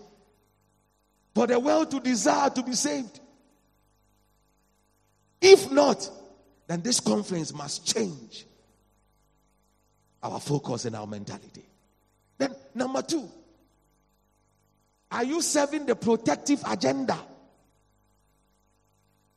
For 1.35 1.47
the 1.47 1.59
world 1.59 1.91
to 1.91 2.01
desire 2.01 2.51
to 2.51 2.63
be 2.63 2.75
saved. 2.75 3.19
If 5.41 5.71
not, 5.73 6.09
then 6.69 6.83
this 6.83 7.01
conference 7.01 7.53
must 7.53 7.85
change 7.85 8.47
our 10.23 10.39
focus 10.39 10.85
and 10.85 10.95
our 10.95 11.07
mentality. 11.07 11.65
Then, 12.43 12.57
number 12.75 13.03
two, 13.03 13.31
are 15.13 15.23
you 15.23 15.41
serving 15.41 15.87
the 15.87 15.95
protective 15.95 16.61
agenda? 16.69 17.17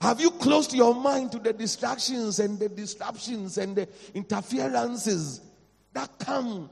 Have 0.02 0.20
you 0.20 0.32
closed 0.32 0.74
your 0.74 0.96
mind 0.96 1.32
to 1.34 1.38
the 1.38 1.54
distractions 1.54 2.40
and 2.40 2.58
the 2.58 2.68
disruptions 2.68 3.60
and 3.60 3.76
the 3.76 3.88
interferences 4.16 5.40
that 5.94 6.18
come 6.18 6.72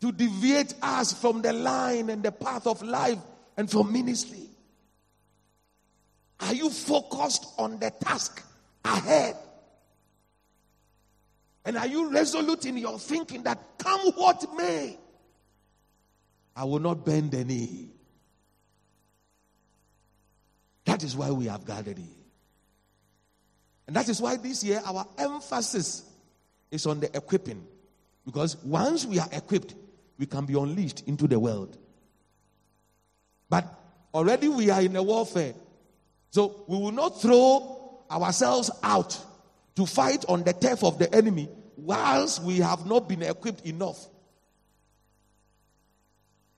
to 0.00 0.10
deviate 0.10 0.74
us 0.82 1.12
from 1.12 1.40
the 1.40 1.52
line 1.52 2.10
and 2.10 2.24
the 2.24 2.32
path 2.32 2.66
of 2.66 2.82
life 2.82 3.18
and 3.56 3.70
from 3.70 3.92
ministry? 3.92 4.48
Are 6.40 6.52
you 6.54 6.68
focused 6.68 7.46
on 7.58 7.78
the 7.78 7.92
task 7.92 8.42
ahead? 8.84 9.36
And 11.66 11.76
are 11.76 11.86
you 11.88 12.10
resolute 12.12 12.64
in 12.64 12.76
your 12.76 12.96
thinking 12.96 13.42
that 13.42 13.58
come 13.76 14.12
what 14.12 14.46
may, 14.56 14.96
I 16.54 16.62
will 16.62 16.78
not 16.78 17.04
bend 17.04 17.32
the 17.32 17.44
knee? 17.44 17.90
That 20.84 21.02
is 21.02 21.16
why 21.16 21.32
we 21.32 21.46
have 21.46 21.66
gathered 21.66 21.98
here. 21.98 22.06
And 23.88 23.96
that 23.96 24.08
is 24.08 24.22
why 24.22 24.36
this 24.36 24.62
year 24.62 24.80
our 24.86 25.08
emphasis 25.18 26.08
is 26.70 26.86
on 26.86 27.00
the 27.00 27.14
equipping. 27.16 27.66
Because 28.24 28.56
once 28.62 29.04
we 29.04 29.18
are 29.18 29.28
equipped, 29.32 29.74
we 30.18 30.26
can 30.26 30.46
be 30.46 30.54
unleashed 30.54 31.02
into 31.08 31.26
the 31.26 31.38
world. 31.38 31.76
But 33.50 33.66
already 34.14 34.46
we 34.46 34.70
are 34.70 34.82
in 34.82 34.94
a 34.94 35.02
warfare. 35.02 35.54
So 36.30 36.64
we 36.68 36.78
will 36.78 36.92
not 36.92 37.20
throw 37.20 38.04
ourselves 38.08 38.70
out 38.84 39.20
to 39.76 39.86
fight 39.86 40.24
on 40.28 40.42
the 40.42 40.52
turf 40.52 40.82
of 40.82 40.98
the 40.98 41.14
enemy 41.14 41.48
whilst 41.76 42.42
we 42.42 42.58
have 42.58 42.86
not 42.86 43.08
been 43.08 43.22
equipped 43.22 43.64
enough. 43.66 44.06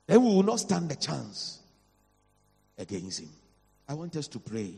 Then 0.06 0.24
we 0.24 0.34
will 0.34 0.42
not 0.42 0.60
stand 0.60 0.90
a 0.90 0.96
chance 0.96 1.60
against 2.78 3.20
him. 3.20 3.28
I 3.88 3.94
want 3.94 4.16
us 4.16 4.28
to 4.28 4.38
pray. 4.38 4.72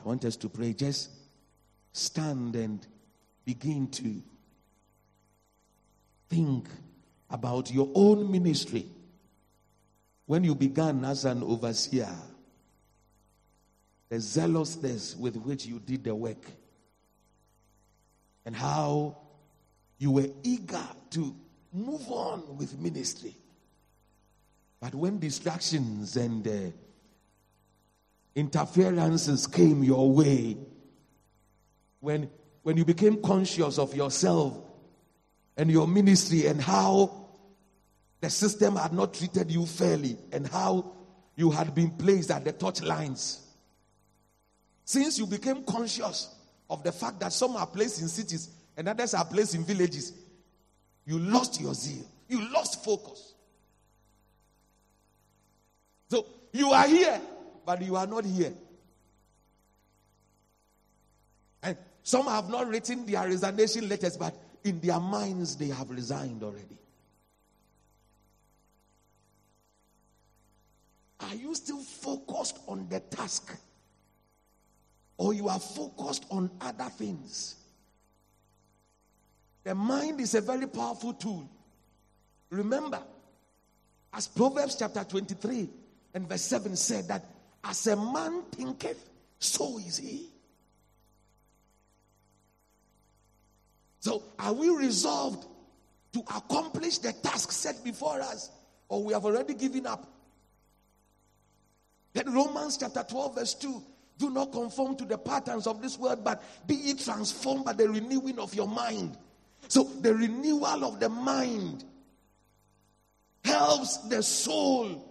I 0.00 0.02
want 0.08 0.24
us 0.24 0.36
to 0.36 0.48
pray. 0.48 0.72
Just 0.72 1.10
stand 1.92 2.56
and 2.56 2.84
begin 3.44 3.88
to 3.88 4.22
think 6.28 6.66
about 7.30 7.70
your 7.70 7.90
own 7.94 8.30
ministry 8.30 8.86
when 10.26 10.42
you 10.42 10.54
began 10.54 11.04
as 11.04 11.24
an 11.24 11.42
overseer 11.42 12.08
the 14.08 14.20
zealousness 14.20 15.16
with 15.16 15.36
which 15.36 15.66
you 15.66 15.80
did 15.80 16.04
the 16.04 16.14
work, 16.14 16.44
and 18.44 18.54
how 18.54 19.16
you 19.98 20.10
were 20.10 20.28
eager 20.42 20.86
to 21.10 21.34
move 21.72 22.08
on 22.10 22.56
with 22.56 22.78
ministry. 22.78 23.34
But 24.80 24.94
when 24.94 25.18
distractions 25.18 26.16
and 26.16 26.46
uh, 26.46 26.70
interferences 28.34 29.46
came 29.46 29.82
your 29.82 30.10
way, 30.12 30.58
when, 32.00 32.28
when 32.62 32.76
you 32.76 32.84
became 32.84 33.22
conscious 33.22 33.78
of 33.78 33.94
yourself 33.94 34.58
and 35.56 35.70
your 35.70 35.88
ministry 35.88 36.46
and 36.46 36.60
how 36.60 37.28
the 38.20 38.28
system 38.28 38.76
had 38.76 38.92
not 38.92 39.14
treated 39.14 39.50
you 39.50 39.64
fairly 39.64 40.18
and 40.32 40.46
how 40.46 40.92
you 41.36 41.50
had 41.50 41.74
been 41.74 41.90
placed 41.90 42.30
at 42.30 42.44
the 42.44 42.52
touch 42.52 42.82
lines 42.82 43.43
since 44.84 45.18
you 45.18 45.26
became 45.26 45.64
conscious 45.64 46.34
of 46.68 46.82
the 46.82 46.92
fact 46.92 47.20
that 47.20 47.32
some 47.32 47.56
are 47.56 47.66
placed 47.66 48.00
in 48.00 48.08
cities 48.08 48.50
and 48.76 48.88
others 48.88 49.14
are 49.14 49.24
placed 49.24 49.54
in 49.54 49.64
villages, 49.64 50.12
you 51.06 51.18
lost 51.18 51.60
your 51.60 51.74
zeal. 51.74 52.04
You 52.28 52.50
lost 52.50 52.84
focus. 52.84 53.34
So 56.10 56.26
you 56.52 56.70
are 56.70 56.86
here, 56.86 57.20
but 57.64 57.82
you 57.82 57.96
are 57.96 58.06
not 58.06 58.24
here. 58.24 58.52
And 61.62 61.76
some 62.02 62.26
have 62.26 62.48
not 62.48 62.68
written 62.68 63.06
their 63.06 63.26
resignation 63.26 63.88
letters, 63.88 64.16
but 64.16 64.34
in 64.64 64.80
their 64.80 65.00
minds 65.00 65.56
they 65.56 65.68
have 65.68 65.90
resigned 65.90 66.42
already. 66.42 66.78
Are 71.20 71.34
you 71.34 71.54
still 71.54 71.80
focused 71.80 72.58
on 72.66 72.88
the 72.88 73.00
task? 73.00 73.56
Or 75.16 75.32
you 75.32 75.48
are 75.48 75.60
focused 75.60 76.26
on 76.30 76.50
other 76.60 76.90
things. 76.90 77.56
The 79.62 79.74
mind 79.74 80.20
is 80.20 80.34
a 80.34 80.40
very 80.40 80.66
powerful 80.66 81.14
tool. 81.14 81.48
Remember, 82.50 83.00
as 84.12 84.28
Proverbs 84.28 84.76
chapter 84.76 85.04
23 85.04 85.68
and 86.14 86.28
verse 86.28 86.42
7 86.42 86.76
said, 86.76 87.08
that 87.08 87.24
as 87.62 87.86
a 87.86 87.96
man 87.96 88.42
thinketh, 88.52 89.08
so 89.38 89.78
is 89.78 89.98
he. 89.98 90.28
So, 94.00 94.22
are 94.38 94.52
we 94.52 94.68
resolved 94.68 95.46
to 96.12 96.20
accomplish 96.20 96.98
the 96.98 97.12
task 97.12 97.50
set 97.50 97.82
before 97.82 98.20
us, 98.20 98.50
or 98.88 99.02
we 99.02 99.14
have 99.14 99.24
already 99.24 99.54
given 99.54 99.86
up? 99.86 100.06
Then 102.12 102.32
Romans 102.32 102.76
chapter 102.76 103.04
12, 103.08 103.34
verse 103.34 103.54
2 103.54 103.82
do 104.18 104.30
not 104.30 104.52
conform 104.52 104.96
to 104.96 105.04
the 105.04 105.18
patterns 105.18 105.66
of 105.66 105.82
this 105.82 105.98
world, 105.98 106.22
but 106.22 106.42
be 106.66 106.74
ye 106.74 106.94
transformed 106.94 107.64
by 107.64 107.72
the 107.72 107.88
renewing 107.88 108.38
of 108.38 108.54
your 108.54 108.68
mind. 108.68 109.16
So, 109.68 109.84
the 109.84 110.14
renewal 110.14 110.84
of 110.84 111.00
the 111.00 111.08
mind 111.08 111.84
helps 113.44 113.98
the 114.08 114.22
soul 114.22 115.10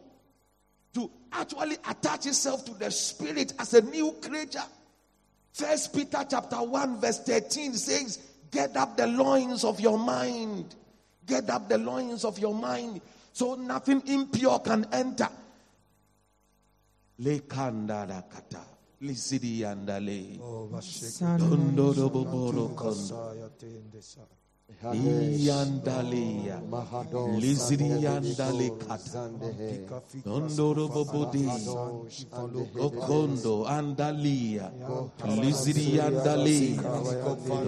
to 0.94 1.12
actually 1.32 1.78
attach 1.90 2.26
itself 2.26 2.64
to 2.66 2.74
the 2.74 2.92
spirit 2.92 3.54
as 3.60 3.74
a 3.74 3.82
new 3.82 4.16
creature. 4.22 4.64
First 5.54 5.94
Peter 5.94 6.26
chapter 6.30 6.58
1, 6.58 7.00
verse 7.00 7.20
13 7.20 7.74
says, 7.74 8.20
Get 8.52 8.78
up 8.78 8.98
the 8.98 9.08
loins 9.08 9.64
of 9.64 9.80
your 9.80 9.98
mind. 9.98 10.76
Get 11.26 11.50
up 11.50 11.70
the 11.70 11.78
loins 11.78 12.26
of 12.26 12.38
your 12.40 12.54
mind 12.54 13.02
so 13.34 13.56
nothing 13.56 14.02
impure 14.08 14.60
can 14.60 14.86
enter. 14.92 15.30
Lekanda 17.20 18.24
Lisidi 19.04 19.66
andale. 19.66 20.40
Oh, 20.40 20.70
Dondo 21.38 21.92
do 21.92 22.10
boboro 22.10 22.70
kondo. 22.70 23.36
Iyandalia. 24.94 26.60
Liziriandale 27.40 28.70
kata. 28.84 29.30
Dondoro 30.26 30.88
bobodi. 30.88 31.48
Okondo 32.80 33.66
andalia. 33.68 34.72
Liziriandale. 35.42 36.80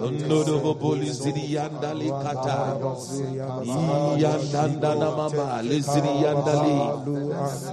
Dondoro 0.00 0.60
boboli 0.64 1.10
ziriandale 1.12 2.08
kata. 2.22 2.56
Iyandandana 3.64 5.08
mama. 5.16 5.62
Liziriandale. 5.62 6.76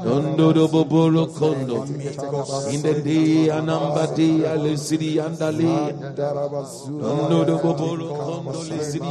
Dondoro 0.04 0.68
bobolo 0.68 1.28
kondo. 1.28 1.84
In 2.72 2.82
the 2.82 2.94
day 3.04 3.50
anambadia 3.52 4.56
liziriandale. 4.56 5.96
Dondoro 7.04 7.56
bobolo 7.64 8.03
kondo 8.03 8.03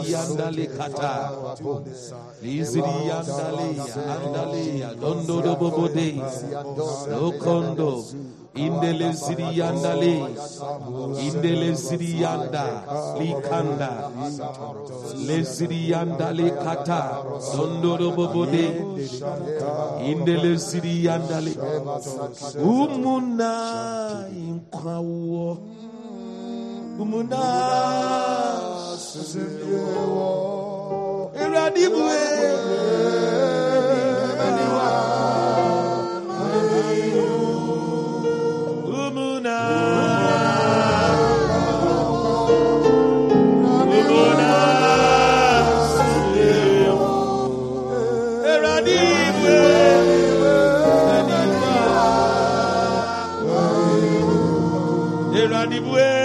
liziriandale 0.03 0.67
kata. 0.67 1.31
Liziriandale 2.43 3.69
andale. 4.15 4.97
Dondoro 5.01 5.57
bobode. 5.57 6.21
Lokondo. 7.21 8.05
Indele 8.55 9.13
siriyandale. 9.15 10.15
Indele 11.27 11.77
siriyanda. 11.77 12.65
Likanda. 13.19 14.11
Le 15.27 15.45
siriyandale 15.45 16.51
kata. 16.65 17.23
Dondoro 17.57 18.11
bobode. 18.11 18.67
Indele. 20.11 20.59
Umuna 22.59 23.53
inkwawo. 24.37 25.53
Umuna 25.53 25.83
Eradibwe. 25.83 25.92
Umuna. 26.99 27.43
Umuna. 38.93 39.57
Eradibwe. 48.53 49.59
Eradibwe. 55.43 56.22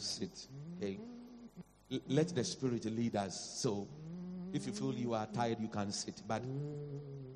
Sit. 0.00 0.46
Okay? 0.76 0.98
Let 2.06 2.34
the 2.34 2.44
Spirit 2.44 2.84
lead 2.84 3.16
us. 3.16 3.60
So, 3.60 3.88
if 4.52 4.66
you 4.66 4.72
feel 4.72 4.94
you 4.94 5.14
are 5.14 5.26
tired, 5.26 5.58
you 5.60 5.68
can 5.68 5.92
sit. 5.92 6.22
But 6.26 6.42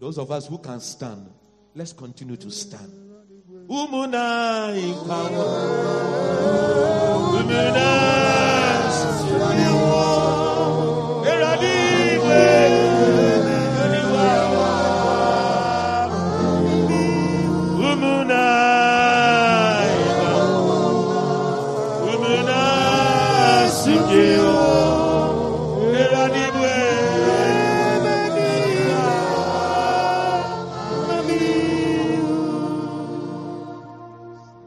those 0.01 0.19
of 0.19 0.31
us 0.31 0.47
who 0.47 0.59
can 0.59 0.81
stand, 0.81 1.31
let's 1.75 1.93
continue 1.93 2.37
to 2.37 2.51
stand. 2.51 2.93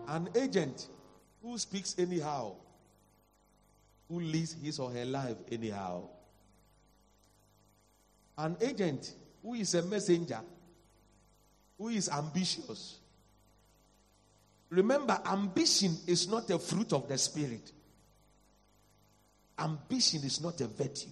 An 0.08 0.30
agent 0.34 0.88
who 1.44 1.58
speaks 1.60 1.94
anyhow, 2.00 2.54
who 4.10 4.20
lives 4.20 4.56
his 4.64 4.80
or 4.80 4.90
her 4.90 5.06
life 5.06 5.38
anyhow. 5.52 6.10
An 8.38 8.58
agent 8.62 9.14
who 9.44 9.54
is 9.54 9.76
a 9.76 9.84
messenger, 9.84 10.42
who 11.78 11.90
is 11.90 12.10
ambitious. 12.10 12.98
Remember, 14.70 15.22
ambition 15.28 15.96
is 16.08 16.28
not 16.28 16.50
a 16.50 16.58
fruit 16.58 16.94
of 16.94 17.08
the 17.08 17.18
spirit. 17.20 17.72
Ambition 19.58 20.24
is 20.24 20.42
not 20.42 20.60
a 20.62 20.68
virtue. 20.68 21.10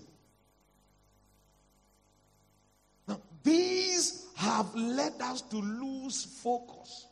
Now, 3.08 3.20
these 3.44 4.28
have 4.36 4.74
led 4.76 5.14
us 5.22 5.42
to 5.42 5.58
lose 5.58 6.26
focus. 6.42 7.08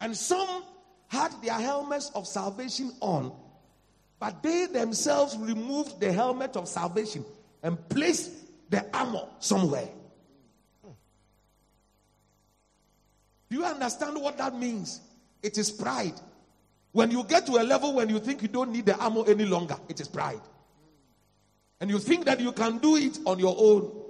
And 0.00 0.16
some 0.16 0.64
had 1.08 1.32
their 1.42 1.54
helmets 1.54 2.10
of 2.14 2.26
salvation 2.26 2.92
on, 3.00 3.32
but 4.18 4.42
they 4.42 4.66
themselves 4.66 5.36
removed 5.36 6.00
the 6.00 6.12
helmet 6.12 6.56
of 6.56 6.68
salvation 6.68 7.24
and 7.62 7.88
placed 7.88 8.30
the 8.70 8.86
armor 8.96 9.26
somewhere. 9.38 9.88
Do 13.50 13.56
you 13.56 13.64
understand 13.64 14.20
what 14.20 14.38
that 14.38 14.54
means? 14.54 15.00
It 15.42 15.58
is 15.58 15.70
pride. 15.70 16.14
When 16.92 17.10
you 17.10 17.24
get 17.24 17.46
to 17.46 17.52
a 17.52 17.62
level 17.62 17.94
when 17.94 18.08
you 18.08 18.18
think 18.18 18.42
you 18.42 18.48
don't 18.48 18.72
need 18.72 18.86
the 18.86 18.96
armor 18.96 19.24
any 19.26 19.44
longer, 19.44 19.76
it 19.88 20.00
is 20.00 20.08
pride. 20.08 20.40
And 21.80 21.90
you 21.90 21.98
think 21.98 22.24
that 22.26 22.40
you 22.40 22.52
can 22.52 22.78
do 22.78 22.96
it 22.96 23.18
on 23.24 23.38
your 23.38 23.54
own. 23.58 24.00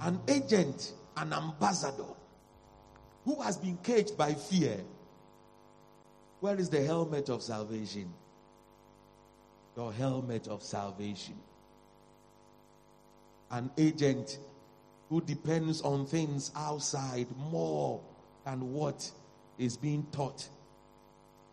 An 0.00 0.20
agent, 0.28 0.92
an 1.16 1.32
ambassador 1.32 2.04
who 3.24 3.40
has 3.40 3.56
been 3.56 3.78
caged 3.78 4.16
by 4.16 4.34
fear. 4.34 4.78
Where 6.40 6.58
is 6.58 6.68
the 6.68 6.84
helmet 6.84 7.28
of 7.28 7.40
salvation? 7.42 8.12
Your 9.76 9.92
helmet 9.92 10.48
of 10.48 10.62
salvation. 10.62 11.36
An 13.50 13.70
agent 13.78 14.38
who 15.08 15.20
depends 15.20 15.82
on 15.82 16.04
things 16.06 16.50
outside 16.56 17.28
more 17.50 18.00
than 18.44 18.72
what 18.72 19.10
is 19.58 19.76
being 19.76 20.06
taught. 20.10 20.48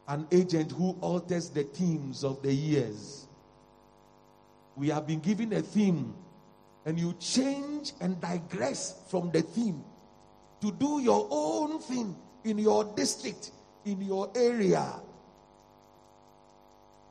An 0.10 0.28
agent 0.32 0.72
who 0.72 0.98
alters 1.02 1.52
the 1.52 1.63
themes 1.63 2.24
of 2.24 2.41
the 2.41 2.52
years. 2.52 3.28
We 4.76 4.89
have 4.89 5.06
been 5.06 5.19
given 5.19 5.54
a 5.54 5.62
theme, 5.62 6.15
and 6.84 7.00
you 7.00 7.13
change 7.19 7.93
and 8.02 8.19
digress 8.19 8.95
from 9.08 9.30
the 9.30 9.43
theme 9.43 9.84
to 10.62 10.72
do 10.72 11.00
your 11.00 11.28
own 11.30 11.80
thing 11.80 12.15
in 12.43 12.58
your 12.58 12.86
district, 12.95 13.52
in 13.86 14.02
your 14.02 14.32
area. 14.36 14.95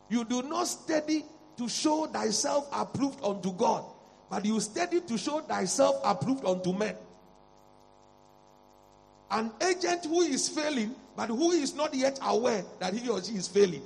You 0.09 0.25
do 0.25 0.43
not 0.43 0.67
study 0.67 1.25
to 1.57 1.69
show 1.69 2.07
thyself 2.07 2.69
approved 2.73 3.23
unto 3.23 3.53
God, 3.53 3.85
but 4.29 4.45
you 4.45 4.59
study 4.59 5.03
to 5.03 5.17
show 5.17 5.41
thyself 5.41 6.01
approved 6.05 6.45
unto 6.45 6.73
men. 6.73 6.97
An 9.31 9.53
agent 9.61 10.05
who 10.07 10.23
is 10.23 10.49
failing, 10.49 10.95
but 11.19 11.31
who 11.31 11.51
is 11.51 11.75
not 11.75 11.93
yet 11.95 12.17
aware 12.23 12.65
that 12.79 12.95
he 12.95 13.09
or 13.09 13.21
she 13.21 13.33
is 13.33 13.49
failing, 13.49 13.83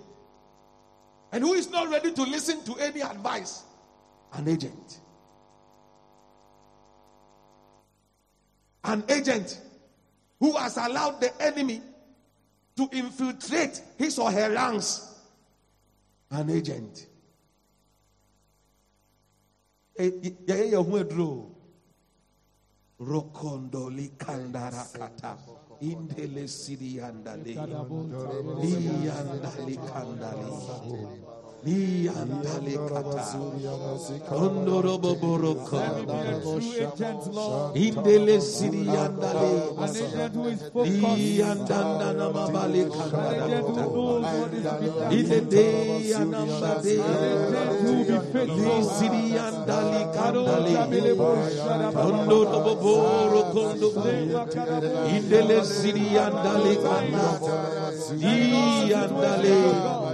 and 1.32 1.42
who 1.42 1.54
is 1.54 1.70
not 1.70 1.88
ready 1.88 2.12
to 2.12 2.22
listen 2.24 2.62
to 2.64 2.74
any 2.76 3.00
advice. 3.00 3.62
An 4.34 4.46
agent. 4.48 5.00
An 8.84 9.02
agent 9.08 9.58
who 10.40 10.54
has 10.58 10.76
allowed 10.76 11.22
the 11.22 11.32
enemy 11.42 11.80
to 12.76 12.86
infiltrate 12.92 13.80
his 13.96 14.18
or 14.18 14.30
her 14.30 14.52
ranks. 14.52 15.18
An 16.32 16.50
agent. 16.50 17.06
Eh, 19.98 20.10
aduro 20.48 21.46
rokondoli 23.00 24.10
indele 25.90 26.44
siri 26.48 26.90
yandale 26.98 27.52
iyandali 28.62 29.76
kandali 29.88 30.48
iyandali 31.66 32.74
kata 32.88 33.24
ondoroboboroko 34.34 35.78
indele 37.74 38.40
siri 38.40 38.82
yandale 38.94 39.52
iyandandana 40.84 42.26
mabali 42.34 42.82
kandarakata 42.90 43.84
ilede 45.18 45.66
yanambade 46.10 46.94
lisiri 48.58 49.22
yandali 49.36 50.00
kandali 50.14 50.74
ondoroboboro 52.06 53.40
kondo 53.54 53.88
indele 55.14 55.58
siri 55.64 56.04
yandale 56.16 56.74
kanda. 56.82 57.26
Iyandale 58.18 59.58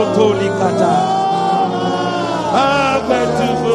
rokotoli 0.00 0.48
kata 0.48 0.92
aventufu 2.54 3.74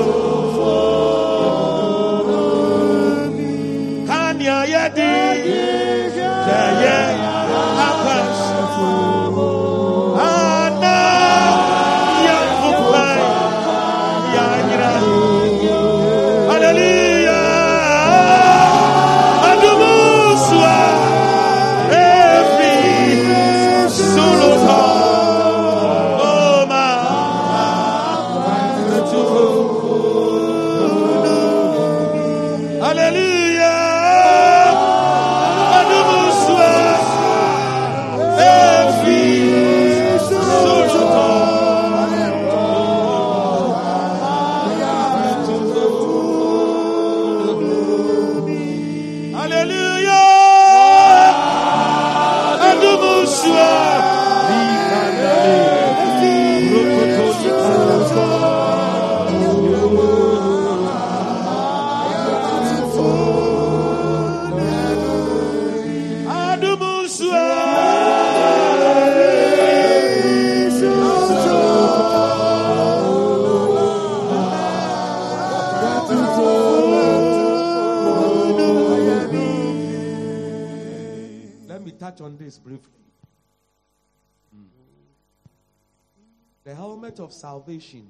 The 86.65 86.73
helmet 86.73 87.19
of 87.19 87.31
salvation 87.31 88.07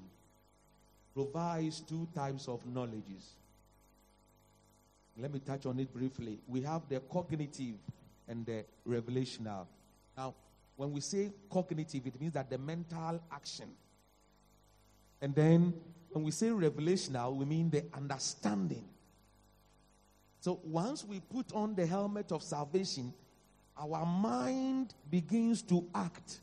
provides 1.14 1.82
two 1.82 2.08
types 2.16 2.48
of 2.48 2.66
knowledges. 2.66 3.36
Let 5.18 5.32
me 5.34 5.40
touch 5.40 5.66
on 5.66 5.80
it 5.80 5.94
briefly. 5.94 6.40
We 6.48 6.62
have 6.62 6.82
the 6.90 7.02
cognitive 7.02 7.76
and 8.28 8.46
the 8.46 8.66
revelational. 8.88 9.68
Now, 10.18 10.34
when 10.78 10.92
we 10.92 11.02
say 11.02 11.32
cognitive, 11.50 12.08
it 12.08 12.20
means 12.20 12.34
that 12.34 12.50
the 12.50 12.58
mental 12.58 13.22
action. 13.32 13.70
And 15.22 15.36
then 15.36 15.74
when 16.10 16.24
we 16.24 16.32
say 16.32 16.48
revelational, 16.48 17.36
we 17.36 17.46
mean 17.46 17.70
the 17.70 17.84
understanding. 17.94 18.86
So 20.40 20.60
once 20.64 21.04
we 21.04 21.20
put 21.20 21.54
on 21.54 21.76
the 21.76 21.86
helmet 21.86 22.32
of 22.32 22.44
salvation, 22.44 23.14
our 23.78 24.06
mind 24.06 24.94
begins 25.10 25.62
to 25.64 25.86
act 25.94 26.40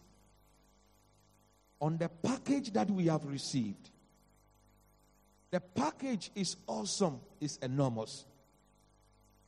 on 1.82 1.98
the 1.98 2.08
package 2.08 2.72
that 2.72 2.88
we 2.88 3.06
have 3.06 3.24
received. 3.24 3.90
The 5.50 5.58
package 5.60 6.30
is 6.36 6.56
awesome, 6.68 7.20
is 7.40 7.58
enormous. 7.60 8.24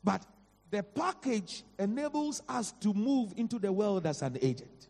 But 0.02 0.26
the 0.70 0.82
package 0.82 1.62
enables 1.78 2.42
us 2.48 2.72
to 2.80 2.92
move 2.92 3.32
into 3.36 3.60
the 3.60 3.72
world 3.72 4.04
as 4.04 4.20
an 4.20 4.36
agent. 4.42 4.88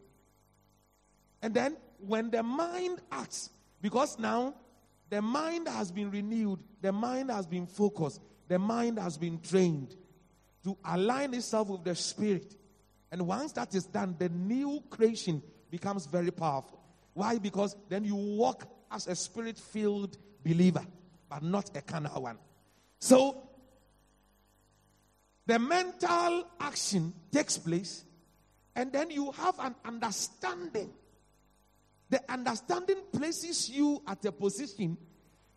And 1.42 1.52
then 1.52 1.76
when 1.98 2.30
the 2.30 2.42
mind 2.42 3.00
acts, 3.12 3.50
because 3.82 4.18
now 4.18 4.54
the 5.10 5.20
mind 5.20 5.68
has 5.68 5.92
been 5.92 6.10
renewed, 6.10 6.60
the 6.80 6.92
mind 6.92 7.30
has 7.30 7.46
been 7.46 7.66
focused, 7.66 8.22
the 8.48 8.58
mind 8.58 8.98
has 8.98 9.18
been 9.18 9.38
trained, 9.40 9.94
to 10.64 10.78
align 10.82 11.34
itself 11.34 11.68
with 11.68 11.84
the 11.84 11.94
spirit. 11.94 12.56
And 13.12 13.26
once 13.26 13.52
that 13.52 13.74
is 13.74 13.84
done, 13.84 14.16
the 14.18 14.30
new 14.30 14.82
creation 14.88 15.42
becomes 15.70 16.06
very 16.06 16.30
powerful. 16.30 16.80
Why? 17.14 17.38
Because 17.38 17.76
then 17.88 18.04
you 18.04 18.16
walk 18.16 18.68
as 18.90 19.06
a 19.06 19.14
spirit 19.14 19.58
filled 19.58 20.18
believer, 20.44 20.84
but 21.28 21.42
not 21.42 21.76
a 21.76 21.80
carnal 21.80 22.22
one. 22.22 22.38
So, 22.98 23.42
the 25.46 25.58
mental 25.58 26.48
action 26.58 27.12
takes 27.30 27.56
place, 27.58 28.04
and 28.74 28.92
then 28.92 29.10
you 29.10 29.30
have 29.32 29.58
an 29.60 29.74
understanding. 29.84 30.90
The 32.10 32.20
understanding 32.30 33.02
places 33.12 33.70
you 33.70 34.02
at 34.06 34.24
a 34.24 34.32
position 34.32 34.96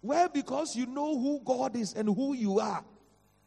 where, 0.01 0.29
because 0.29 0.75
you 0.75 0.85
know 0.85 1.19
who 1.19 1.41
God 1.43 1.75
is 1.75 1.93
and 1.93 2.07
who 2.07 2.33
you 2.33 2.59
are, 2.59 2.83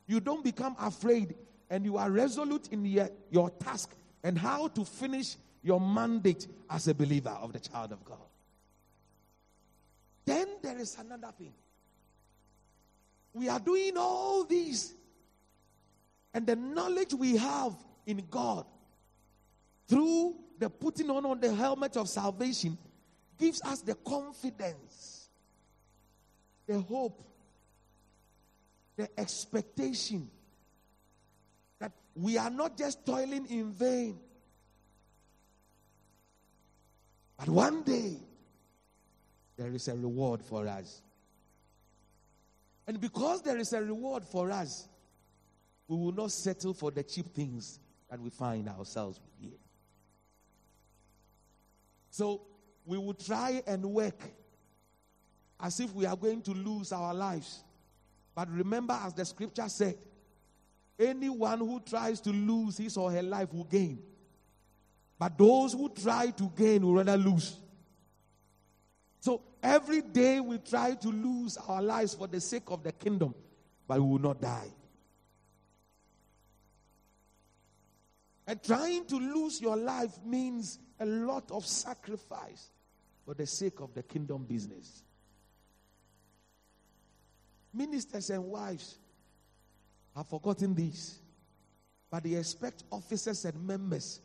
you 0.06 0.20
don't 0.20 0.44
become 0.44 0.76
afraid 0.80 1.34
and 1.70 1.84
you 1.84 1.96
are 1.96 2.10
resolute 2.10 2.68
in 2.72 2.84
your, 2.84 3.08
your 3.30 3.50
task 3.50 3.94
and 4.22 4.36
how 4.36 4.68
to 4.68 4.84
finish 4.84 5.36
your 5.62 5.80
mandate 5.80 6.46
as 6.68 6.88
a 6.88 6.94
believer 6.94 7.36
of 7.40 7.52
the 7.52 7.60
child 7.60 7.92
of 7.92 8.04
God. 8.04 8.18
Then 10.24 10.46
there 10.62 10.78
is 10.78 10.96
another 10.98 11.32
thing. 11.36 11.52
We 13.32 13.48
are 13.48 13.60
doing 13.60 13.96
all 13.96 14.44
these, 14.44 14.94
and 16.34 16.46
the 16.46 16.56
knowledge 16.56 17.14
we 17.14 17.36
have 17.36 17.74
in 18.06 18.24
God 18.30 18.66
through 19.88 20.36
the 20.58 20.68
putting 20.68 21.10
on 21.10 21.24
of 21.26 21.40
the 21.40 21.54
helmet 21.54 21.96
of 21.96 22.08
salvation 22.08 22.76
gives 23.38 23.62
us 23.62 23.80
the 23.82 23.94
confidence, 23.94 25.30
the 26.66 26.78
hope, 26.80 27.22
the 28.96 29.08
expectation 29.18 30.30
that 31.78 31.92
we 32.14 32.36
are 32.36 32.50
not 32.50 32.76
just 32.76 33.04
toiling 33.06 33.46
in 33.46 33.72
vain. 33.72 34.18
But 37.40 37.48
one 37.48 37.82
day, 37.84 38.18
there 39.56 39.72
is 39.72 39.88
a 39.88 39.96
reward 39.96 40.42
for 40.42 40.68
us. 40.68 41.00
And 42.86 43.00
because 43.00 43.40
there 43.40 43.56
is 43.56 43.72
a 43.72 43.82
reward 43.82 44.26
for 44.26 44.50
us, 44.50 44.86
we 45.88 45.96
will 45.96 46.12
not 46.12 46.32
settle 46.32 46.74
for 46.74 46.90
the 46.90 47.02
cheap 47.02 47.34
things 47.34 47.80
that 48.10 48.20
we 48.20 48.28
find 48.28 48.68
ourselves 48.68 49.18
with 49.18 49.32
here. 49.40 49.58
So 52.10 52.42
we 52.84 52.98
will 52.98 53.14
try 53.14 53.62
and 53.66 53.86
work 53.86 54.20
as 55.60 55.80
if 55.80 55.94
we 55.94 56.04
are 56.04 56.16
going 56.16 56.42
to 56.42 56.50
lose 56.50 56.92
our 56.92 57.14
lives. 57.14 57.64
But 58.34 58.50
remember, 58.50 58.98
as 59.02 59.14
the 59.14 59.24
scripture 59.24 59.68
said, 59.70 59.96
anyone 60.98 61.60
who 61.60 61.80
tries 61.80 62.20
to 62.20 62.30
lose 62.30 62.76
his 62.76 62.98
or 62.98 63.10
her 63.10 63.22
life 63.22 63.50
will 63.54 63.64
gain. 63.64 64.02
But 65.20 65.36
those 65.36 65.74
who 65.74 65.90
try 65.90 66.30
to 66.30 66.50
gain 66.56 66.80
will 66.82 66.94
rather 66.94 67.18
lose. 67.18 67.54
So 69.20 69.42
every 69.62 70.00
day 70.00 70.40
we 70.40 70.56
try 70.56 70.94
to 70.94 71.08
lose 71.08 71.58
our 71.58 71.82
lives 71.82 72.14
for 72.14 72.26
the 72.26 72.40
sake 72.40 72.62
of 72.68 72.82
the 72.82 72.92
kingdom, 72.92 73.34
but 73.86 74.00
we 74.00 74.06
will 74.06 74.18
not 74.18 74.40
die. 74.40 74.68
And 78.46 78.62
trying 78.62 79.04
to 79.08 79.16
lose 79.16 79.60
your 79.60 79.76
life 79.76 80.18
means 80.24 80.78
a 80.98 81.04
lot 81.04 81.50
of 81.50 81.66
sacrifice 81.66 82.70
for 83.26 83.34
the 83.34 83.46
sake 83.46 83.80
of 83.80 83.92
the 83.92 84.02
kingdom 84.02 84.44
business. 84.44 85.02
Ministers 87.74 88.30
and 88.30 88.42
wives 88.44 88.96
have 90.16 90.28
forgotten 90.28 90.74
this, 90.74 91.18
but 92.10 92.24
they 92.24 92.36
expect 92.36 92.84
officers 92.90 93.44
and 93.44 93.66
members 93.66 94.22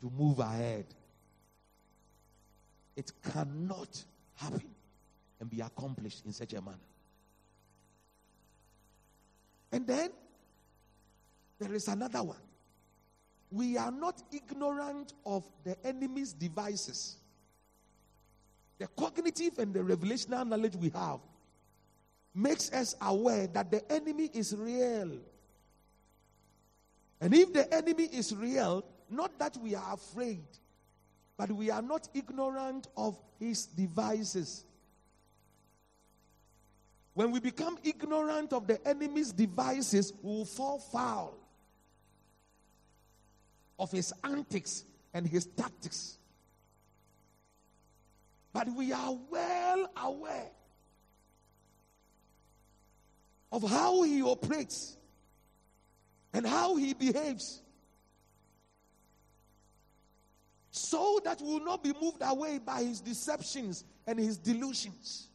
to 0.00 0.10
move 0.16 0.38
ahead. 0.38 0.86
It 2.96 3.12
cannot 3.32 4.04
happen 4.34 4.74
and 5.40 5.50
be 5.50 5.60
accomplished 5.60 6.24
in 6.26 6.32
such 6.32 6.52
a 6.52 6.60
manner. 6.60 6.76
And 9.70 9.86
then 9.86 10.10
there 11.58 11.72
is 11.74 11.88
another 11.88 12.22
one. 12.22 12.36
We 13.50 13.78
are 13.78 13.90
not 13.90 14.22
ignorant 14.32 15.14
of 15.24 15.44
the 15.64 15.76
enemy's 15.86 16.32
devices. 16.32 17.16
The 18.78 18.86
cognitive 18.88 19.58
and 19.58 19.74
the 19.74 19.80
revelational 19.80 20.46
knowledge 20.46 20.76
we 20.76 20.90
have 20.90 21.20
makes 22.34 22.72
us 22.72 22.94
aware 23.00 23.46
that 23.48 23.70
the 23.70 23.90
enemy 23.90 24.30
is 24.32 24.54
real. 24.54 25.18
And 27.20 27.34
if 27.34 27.52
the 27.52 27.72
enemy 27.74 28.04
is 28.04 28.34
real, 28.34 28.84
not 29.10 29.38
that 29.38 29.56
we 29.56 29.74
are 29.74 29.94
afraid, 29.94 30.46
but 31.36 31.50
we 31.52 31.70
are 31.70 31.82
not 31.82 32.08
ignorant 32.14 32.88
of 32.96 33.18
his 33.38 33.66
devices. 33.66 34.64
When 37.14 37.30
we 37.32 37.40
become 37.40 37.78
ignorant 37.82 38.52
of 38.52 38.66
the 38.66 38.86
enemy's 38.86 39.32
devices, 39.32 40.12
we 40.22 40.30
will 40.30 40.44
fall 40.44 40.78
foul 40.78 41.34
of 43.78 43.90
his 43.90 44.12
antics 44.24 44.84
and 45.14 45.26
his 45.26 45.46
tactics. 45.46 46.18
But 48.52 48.68
we 48.68 48.92
are 48.92 49.16
well 49.30 49.90
aware 49.96 50.50
of 53.52 53.68
how 53.68 54.02
he 54.02 54.22
operates 54.22 54.96
and 56.32 56.46
how 56.46 56.76
he 56.76 56.94
behaves. 56.94 57.62
So 60.78 61.20
that 61.24 61.40
we 61.40 61.54
will 61.54 61.64
not 61.64 61.82
be 61.82 61.92
moved 62.00 62.22
away 62.22 62.58
by 62.58 62.82
his 62.84 63.00
deceptions 63.00 63.84
and 64.06 64.18
his 64.18 64.38
delusions. 64.38 65.26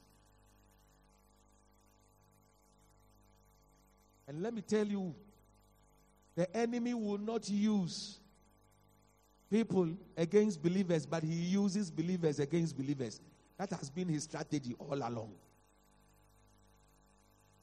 And 4.28 4.42
let 4.42 4.54
me 4.54 4.62
tell 4.62 4.88
you, 4.88 5.14
the 6.36 6.56
enemy 6.56 6.94
will 6.94 7.18
not 7.18 7.50
use 7.50 8.20
people 9.52 9.90
against 10.18 10.64
believers, 10.64 11.06
but 11.06 11.24
he 11.24 11.34
uses 11.34 11.92
believers 11.92 12.40
against 12.40 12.78
believers. 12.78 13.20
That 13.58 13.70
has 13.72 13.90
been 13.90 14.08
his 14.08 14.24
strategy 14.24 14.76
all 14.80 14.96
along. 14.96 15.34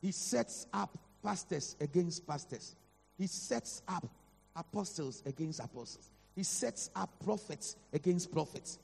He 0.02 0.12
sets 0.12 0.66
up 0.72 0.96
pastors 1.22 1.76
against 1.80 2.26
pastors. 2.26 2.76
He 3.18 3.26
sets 3.26 3.82
up 3.88 4.06
apostles 4.54 5.22
against 5.24 5.60
apostles. 5.60 6.10
He 6.40 6.44
sets 6.44 6.88
up 6.96 7.10
prophets 7.22 7.76
against 7.92 8.32
prophets. 8.32 8.78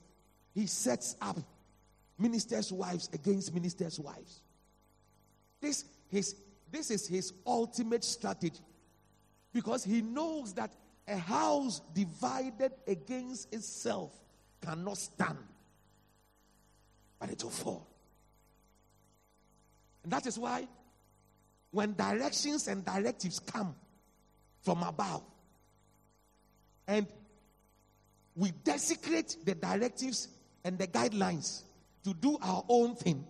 He 0.53 0.67
sets 0.67 1.17
up 1.23 1.39
ministers' 2.19 2.71
wives 2.71 3.09
against 3.15 3.55
ministers' 3.55 3.99
wives. 3.99 4.43
This, 5.63 5.87
his, 6.11 6.37
this 6.71 6.91
is 6.91 7.09
his 7.09 7.33
ultimate 7.47 8.05
strategy 8.05 8.61
because 9.55 9.85
he 9.85 10.03
knows 10.03 10.53
that 10.53 10.71
a 11.09 11.17
house 11.17 11.81
divided 11.95 12.73
against 12.87 13.55
itself 13.55 14.13
cannot 14.61 14.99
stand, 14.99 15.39
but 17.19 17.31
it 17.31 17.43
will 17.43 17.49
fall. 17.49 17.87
And 20.03 20.13
that 20.13 20.27
is 20.27 20.39
why 20.39 20.69
when 21.71 21.95
directions 21.95 22.69
and 22.69 22.85
directives 22.85 23.39
come 23.39 23.75
from 24.61 24.83
above 24.83 25.23
and 26.87 27.07
we 28.37 28.51
desecrate 28.51 29.39
the 29.45 29.55
directives 29.55 30.29
and 30.63 30.79
the 30.79 30.87
guidelines 30.87 31.63
to 32.05 32.13
do 32.13 32.39
our 32.43 32.65
own 32.69 32.95
thing, 32.95 33.27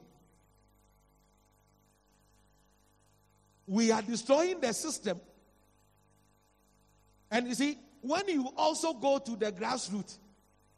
we 3.66 3.90
are 3.90 4.02
destroying 4.02 4.60
the 4.60 4.72
system. 4.72 5.20
And 7.30 7.48
you 7.48 7.54
see, 7.54 7.78
when 8.00 8.28
you 8.28 8.50
also 8.56 8.92
go 8.92 9.18
to 9.18 9.36
the 9.36 9.50
grassroots, 9.52 10.18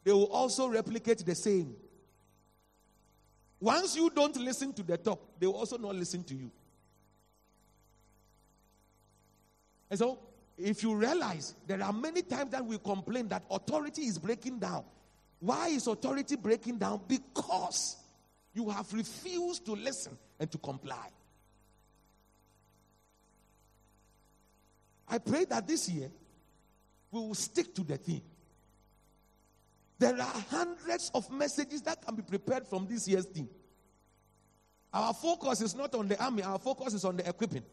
they 0.03 0.11
will 0.11 0.31
also 0.31 0.67
replicate 0.69 1.25
the 1.25 1.35
same. 1.35 1.75
Once 3.59 3.95
you 3.95 4.09
don't 4.09 4.37
listen 4.37 4.71
to 4.73 4.83
the 4.83 4.97
top, 4.97 5.19
they 5.39 5.45
will 5.45 5.55
also 5.55 5.77
not 5.77 5.95
listen 5.95 6.23
to 6.23 6.33
you. 6.33 6.49
And 9.89 9.99
so, 9.99 10.19
if 10.59 10.83
you 10.83 10.93
realize 10.93 11.55
there 11.67 11.81
are 11.81 11.93
many 11.93 12.21
times 12.21 12.51
that 12.51 12.65
we 12.65 12.77
complain 12.77 13.27
that 13.29 13.43
authority 13.49 14.03
is 14.03 14.17
breaking 14.17 14.59
down. 14.59 14.83
Why 15.39 15.69
is 15.69 15.87
authority 15.87 16.35
breaking 16.35 16.77
down? 16.77 17.01
Because 17.07 17.97
you 18.53 18.69
have 18.69 18.91
refused 18.93 19.65
to 19.65 19.73
listen 19.73 20.17
and 20.39 20.51
to 20.51 20.57
comply. 20.57 21.07
I 25.07 25.17
pray 25.17 25.45
that 25.45 25.67
this 25.67 25.89
year 25.89 26.11
we 27.11 27.19
will 27.21 27.35
stick 27.35 27.73
to 27.75 27.83
the 27.83 27.97
theme. 27.97 28.21
There 29.97 30.13
are 30.13 30.43
hundreds 30.49 31.09
of 31.13 31.29
messages 31.31 31.81
that 31.83 32.05
can 32.05 32.15
be 32.15 32.21
prepared 32.21 32.67
from 32.67 32.85
this 32.87 33.07
year's 33.07 33.25
theme. 33.25 33.49
Our 34.93 35.13
focus 35.13 35.61
is 35.61 35.75
not 35.75 35.93
on 35.95 36.07
the 36.07 36.21
army, 36.21 36.43
our 36.43 36.59
focus 36.59 36.93
is 36.93 37.05
on 37.05 37.17
the 37.17 37.27
equipping. 37.27 37.63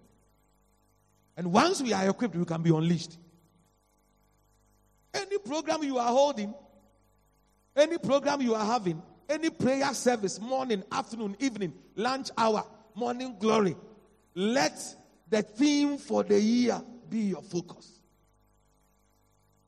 And 1.37 1.53
once 1.53 1.83
we 1.83 1.93
are 1.93 2.09
equipped, 2.09 2.35
we 2.35 2.45
can 2.45 2.63
be 2.63 2.71
unleashed. 2.71 3.19
Any 5.13 5.39
program 5.39 5.83
you 5.83 5.99
are 5.99 6.09
holding, 6.09 6.55
any 7.75 7.99
program 7.99 8.41
you 8.41 8.55
are 8.55 8.65
having, 8.65 9.03
any 9.29 9.51
prayer 9.51 9.93
service, 9.93 10.41
morning, 10.41 10.83
afternoon, 10.91 11.37
evening, 11.39 11.73
lunch 11.95 12.31
hour, 12.39 12.65
morning 12.95 13.37
glory, 13.39 13.77
let 14.35 14.79
the 15.29 15.43
theme 15.43 15.99
for 15.99 16.23
the 16.23 16.41
year 16.41 16.81
be 17.09 17.19
your 17.19 17.43
focus. 17.43 18.01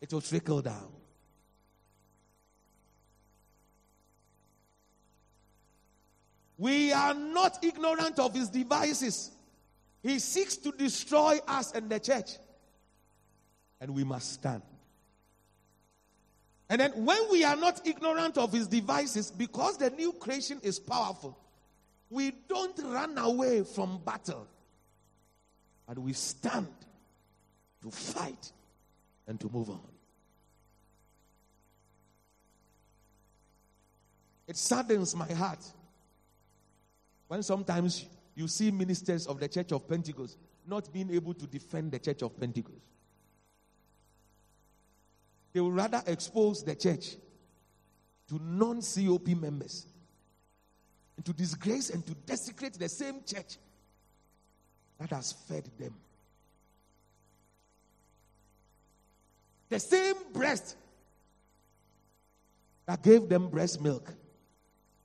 It 0.00 0.12
will 0.12 0.20
trickle 0.20 0.62
down. 0.62 0.88
We 6.56 6.92
are 6.92 7.14
not 7.14 7.62
ignorant 7.62 8.18
of 8.18 8.34
his 8.34 8.48
devices. 8.48 9.30
He 10.03 10.18
seeks 10.18 10.57
to 10.59 10.72
destroy 10.72 11.38
us 11.46 11.72
and 11.72 11.90
the 11.90 11.99
church. 11.99 12.32
And 13.80 13.94
we 13.94 14.05
must 14.05 14.32
stand. 14.32 14.62
And 16.70 16.80
then, 16.80 16.92
when 17.05 17.18
we 17.30 17.44
are 17.44 17.57
not 17.57 17.86
ignorant 17.86 18.36
of 18.36 18.53
his 18.53 18.68
devices, 18.68 19.30
because 19.30 19.78
the 19.78 19.90
new 19.90 20.12
creation 20.12 20.61
is 20.62 20.78
powerful, 20.78 21.38
we 22.11 22.32
don't 22.49 22.78
run 22.84 23.16
away 23.16 23.64
from 23.64 24.01
battle, 24.05 24.46
but 25.86 25.99
we 25.99 26.12
stand 26.12 26.68
to 27.82 27.90
fight 27.90 28.53
and 29.26 29.40
to 29.40 29.49
move 29.49 29.70
on. 29.70 29.80
It 34.46 34.57
saddens 34.57 35.14
my 35.14 35.30
heart 35.32 35.64
when 37.28 37.42
sometimes 37.42 38.07
you 38.39 38.47
see 38.47 38.70
ministers 38.70 39.26
of 39.26 39.41
the 39.41 39.49
Church 39.49 39.72
of 39.72 39.89
Pentecost 39.89 40.39
not 40.64 40.93
being 40.93 41.12
able 41.12 41.34
to 41.34 41.45
defend 41.47 41.91
the 41.91 41.99
Church 41.99 42.22
of 42.22 42.39
Pentecost. 42.39 42.78
They 45.53 45.61
will 45.61 45.72
rather 45.72 46.01
expose 46.07 46.62
the 46.62 46.76
church 46.76 47.16
to 48.28 48.39
non 48.41 48.80
COP 48.80 49.26
members 49.28 49.86
and 51.16 51.26
to 51.26 51.32
disgrace 51.32 51.91
and 51.91 52.07
to 52.07 52.14
desecrate 52.14 52.74
the 52.74 52.89
same 52.89 53.22
church 53.26 53.57
that 55.01 55.11
has 55.11 55.32
fed 55.32 55.68
them. 55.76 55.95
The 59.68 59.80
same 59.80 60.14
breast 60.32 60.76
that 62.86 63.03
gave 63.03 63.28
them 63.28 63.49
breast 63.49 63.80
milk, 63.80 64.14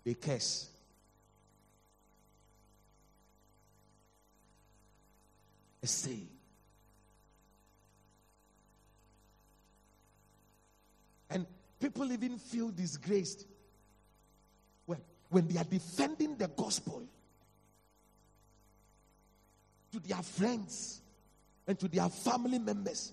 they 0.03 0.13
curse. 0.13 0.69
A 5.83 5.87
saying. 5.87 6.29
And 11.29 11.45
people 11.79 12.09
even 12.11 12.37
feel 12.37 12.69
disgraced 12.69 13.45
when, 14.85 14.99
when 15.29 15.47
they 15.47 15.59
are 15.59 15.65
defending 15.65 16.37
the 16.37 16.47
gospel 16.47 17.03
to 19.91 19.99
their 19.99 20.23
friends 20.23 21.01
and 21.67 21.77
to 21.79 21.89
their 21.89 22.07
family 22.07 22.59
members. 22.59 23.11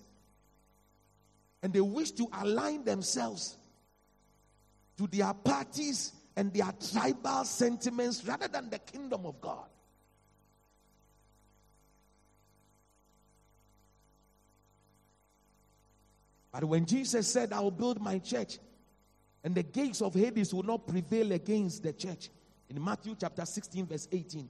And 1.63 1.73
they 1.73 1.81
wish 1.81 2.13
to 2.13 2.29
align 2.41 2.85
themselves 2.85 3.57
to 4.97 5.09
their 5.09 5.35
parties 5.35 6.13
and 6.37 6.53
their 6.53 6.73
tribal 6.93 7.45
sentiments 7.45 8.25
rather 8.25 8.49
than 8.49 8.71
the 8.71 8.79
kingdom 8.79 9.27
of 9.27 9.41
God. 9.41 9.67
But 16.53 16.65
when 16.65 16.85
Jesus 16.85 17.29
said, 17.29 17.53
I 17.53 17.61
will 17.61 17.71
build 17.71 18.01
my 18.01 18.19
church, 18.19 18.59
and 19.45 19.55
the 19.55 19.63
gates 19.63 20.03
of 20.03 20.15
Hades 20.15 20.53
will 20.53 20.63
not 20.63 20.87
prevail 20.87 21.33
against 21.33 21.83
the 21.83 21.93
church, 21.93 22.29
in 22.69 22.83
Matthew 22.83 23.17
chapter 23.19 23.45
16, 23.45 23.87
verse 23.87 24.09
18, 24.11 24.49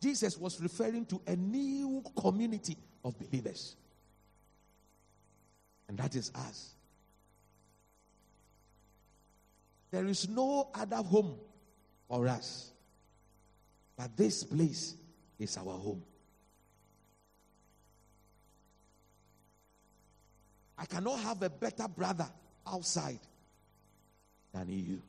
Jesus 0.00 0.38
was 0.38 0.60
referring 0.60 1.06
to 1.06 1.20
a 1.26 1.34
new 1.36 2.02
community 2.20 2.76
of 3.04 3.18
believers. 3.18 3.76
And 5.88 5.98
that 5.98 6.14
is 6.14 6.30
us. 6.34 6.74
There 9.90 10.06
is 10.06 10.28
no 10.28 10.68
other 10.74 10.96
home 10.96 11.36
for 12.08 12.28
us, 12.28 12.70
but 13.96 14.16
this 14.16 14.44
place 14.44 14.94
is 15.38 15.56
our 15.56 15.64
home. 15.64 16.02
I 20.78 20.86
cannot 20.86 21.18
have 21.20 21.42
a 21.42 21.50
better 21.50 21.88
brother 21.88 22.28
outside 22.66 23.18
than 24.52 24.68
you. 24.68 25.02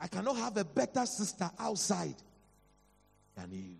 I 0.00 0.06
cannot 0.06 0.36
have 0.36 0.56
a 0.56 0.64
better 0.64 1.04
sister 1.04 1.50
outside 1.58 2.14
than 3.36 3.50
you. 3.52 3.76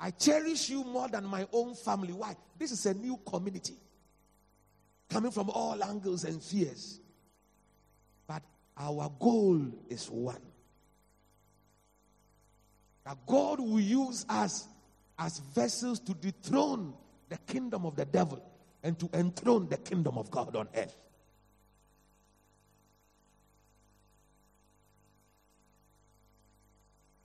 I 0.00 0.10
cherish 0.10 0.70
you 0.70 0.84
more 0.84 1.08
than 1.08 1.24
my 1.24 1.46
own 1.52 1.74
family. 1.74 2.12
Why? 2.12 2.34
This 2.58 2.72
is 2.72 2.86
a 2.86 2.94
new 2.94 3.18
community 3.26 3.76
coming 5.08 5.30
from 5.30 5.50
all 5.50 5.82
angles 5.84 6.24
and 6.24 6.42
fears. 6.42 7.00
But 8.26 8.42
our 8.76 9.10
goal 9.20 9.60
is 9.88 10.10
one 10.10 10.42
that 13.04 13.16
God 13.26 13.60
will 13.60 13.80
use 13.80 14.26
us 14.28 14.66
as 15.18 15.38
vessels 15.38 16.00
to 16.00 16.14
dethrone 16.14 16.92
the 17.28 17.38
kingdom 17.38 17.86
of 17.86 17.96
the 17.96 18.04
devil 18.04 18.42
and 18.82 18.98
to 18.98 19.10
enthrone 19.14 19.68
the 19.68 19.76
kingdom 19.76 20.16
of 20.18 20.30
God 20.30 20.54
on 20.54 20.68
earth. 20.74 20.96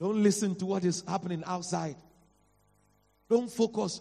Don't 0.00 0.20
listen 0.20 0.56
to 0.56 0.66
what 0.66 0.84
is 0.84 1.04
happening 1.06 1.44
outside. 1.46 1.94
Don't 3.30 3.50
focus 3.50 4.00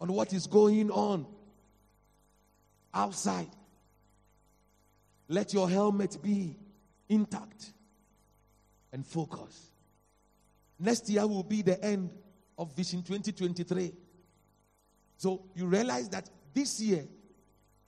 on 0.00 0.12
what 0.12 0.32
is 0.32 0.46
going 0.46 0.90
on 0.90 1.26
outside. 2.94 3.50
Let 5.28 5.52
your 5.52 5.68
helmet 5.68 6.16
be 6.22 6.56
intact 7.08 7.72
and 8.92 9.04
focus. 9.04 9.70
Next 10.78 11.08
year 11.10 11.26
will 11.26 11.42
be 11.42 11.62
the 11.62 11.82
end 11.84 12.10
of 12.56 12.74
Vision 12.76 13.02
2023. 13.02 13.92
So 15.20 15.42
you 15.54 15.66
realize 15.66 16.08
that 16.08 16.30
this 16.54 16.80
year 16.80 17.04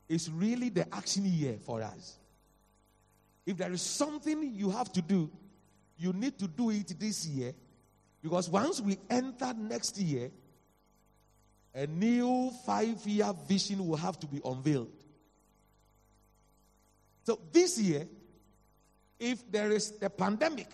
is 0.06 0.30
really 0.30 0.68
the 0.68 0.86
action 0.94 1.24
year 1.24 1.56
for 1.64 1.80
us. 1.80 2.18
If 3.46 3.56
there 3.56 3.72
is 3.72 3.80
something 3.80 4.52
you 4.54 4.68
have 4.68 4.92
to 4.92 5.00
do, 5.00 5.30
you 5.96 6.12
need 6.12 6.38
to 6.40 6.46
do 6.46 6.68
it 6.68 6.92
this 7.00 7.26
year 7.26 7.54
because 8.22 8.50
once 8.50 8.82
we 8.82 8.98
enter 9.08 9.54
next 9.54 9.96
year, 9.96 10.30
a 11.74 11.86
new 11.86 12.50
five 12.66 13.00
year 13.06 13.32
vision 13.48 13.88
will 13.88 13.96
have 13.96 14.20
to 14.20 14.26
be 14.26 14.38
unveiled. 14.44 14.92
So 17.24 17.40
this 17.50 17.80
year, 17.80 18.06
if 19.18 19.50
there 19.50 19.70
is 19.70 19.94
a 20.02 20.10
pandemic 20.10 20.68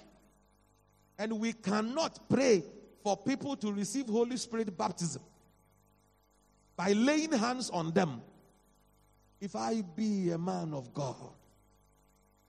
and 1.20 1.38
we 1.38 1.52
cannot 1.52 2.28
pray 2.28 2.64
for 3.04 3.16
people 3.16 3.54
to 3.54 3.72
receive 3.72 4.06
Holy 4.06 4.36
Spirit 4.36 4.76
baptism, 4.76 5.22
by 6.78 6.92
laying 6.92 7.32
hands 7.32 7.70
on 7.70 7.90
them. 7.90 8.22
If 9.40 9.56
I 9.56 9.82
be 9.96 10.30
a 10.30 10.38
man 10.38 10.72
of 10.72 10.94
God, 10.94 11.16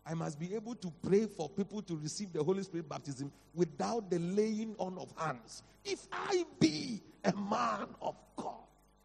I 0.06 0.14
must 0.14 0.40
be 0.40 0.54
able 0.54 0.76
to 0.76 0.94
pray 1.02 1.26
for 1.26 1.50
people 1.50 1.82
to 1.82 1.98
receive 1.98 2.32
the 2.32 2.44
Holy 2.44 2.62
Spirit 2.62 2.88
baptism 2.88 3.32
without 3.56 4.10
the 4.12 4.20
laying 4.20 4.76
on 4.78 5.00
of 5.00 5.12
hands. 5.18 5.64
If 5.84 6.08
I 6.12 6.46
be 6.60 7.02
a 7.24 7.34
man 7.36 7.88
of 8.04 8.16
God, 8.36 8.62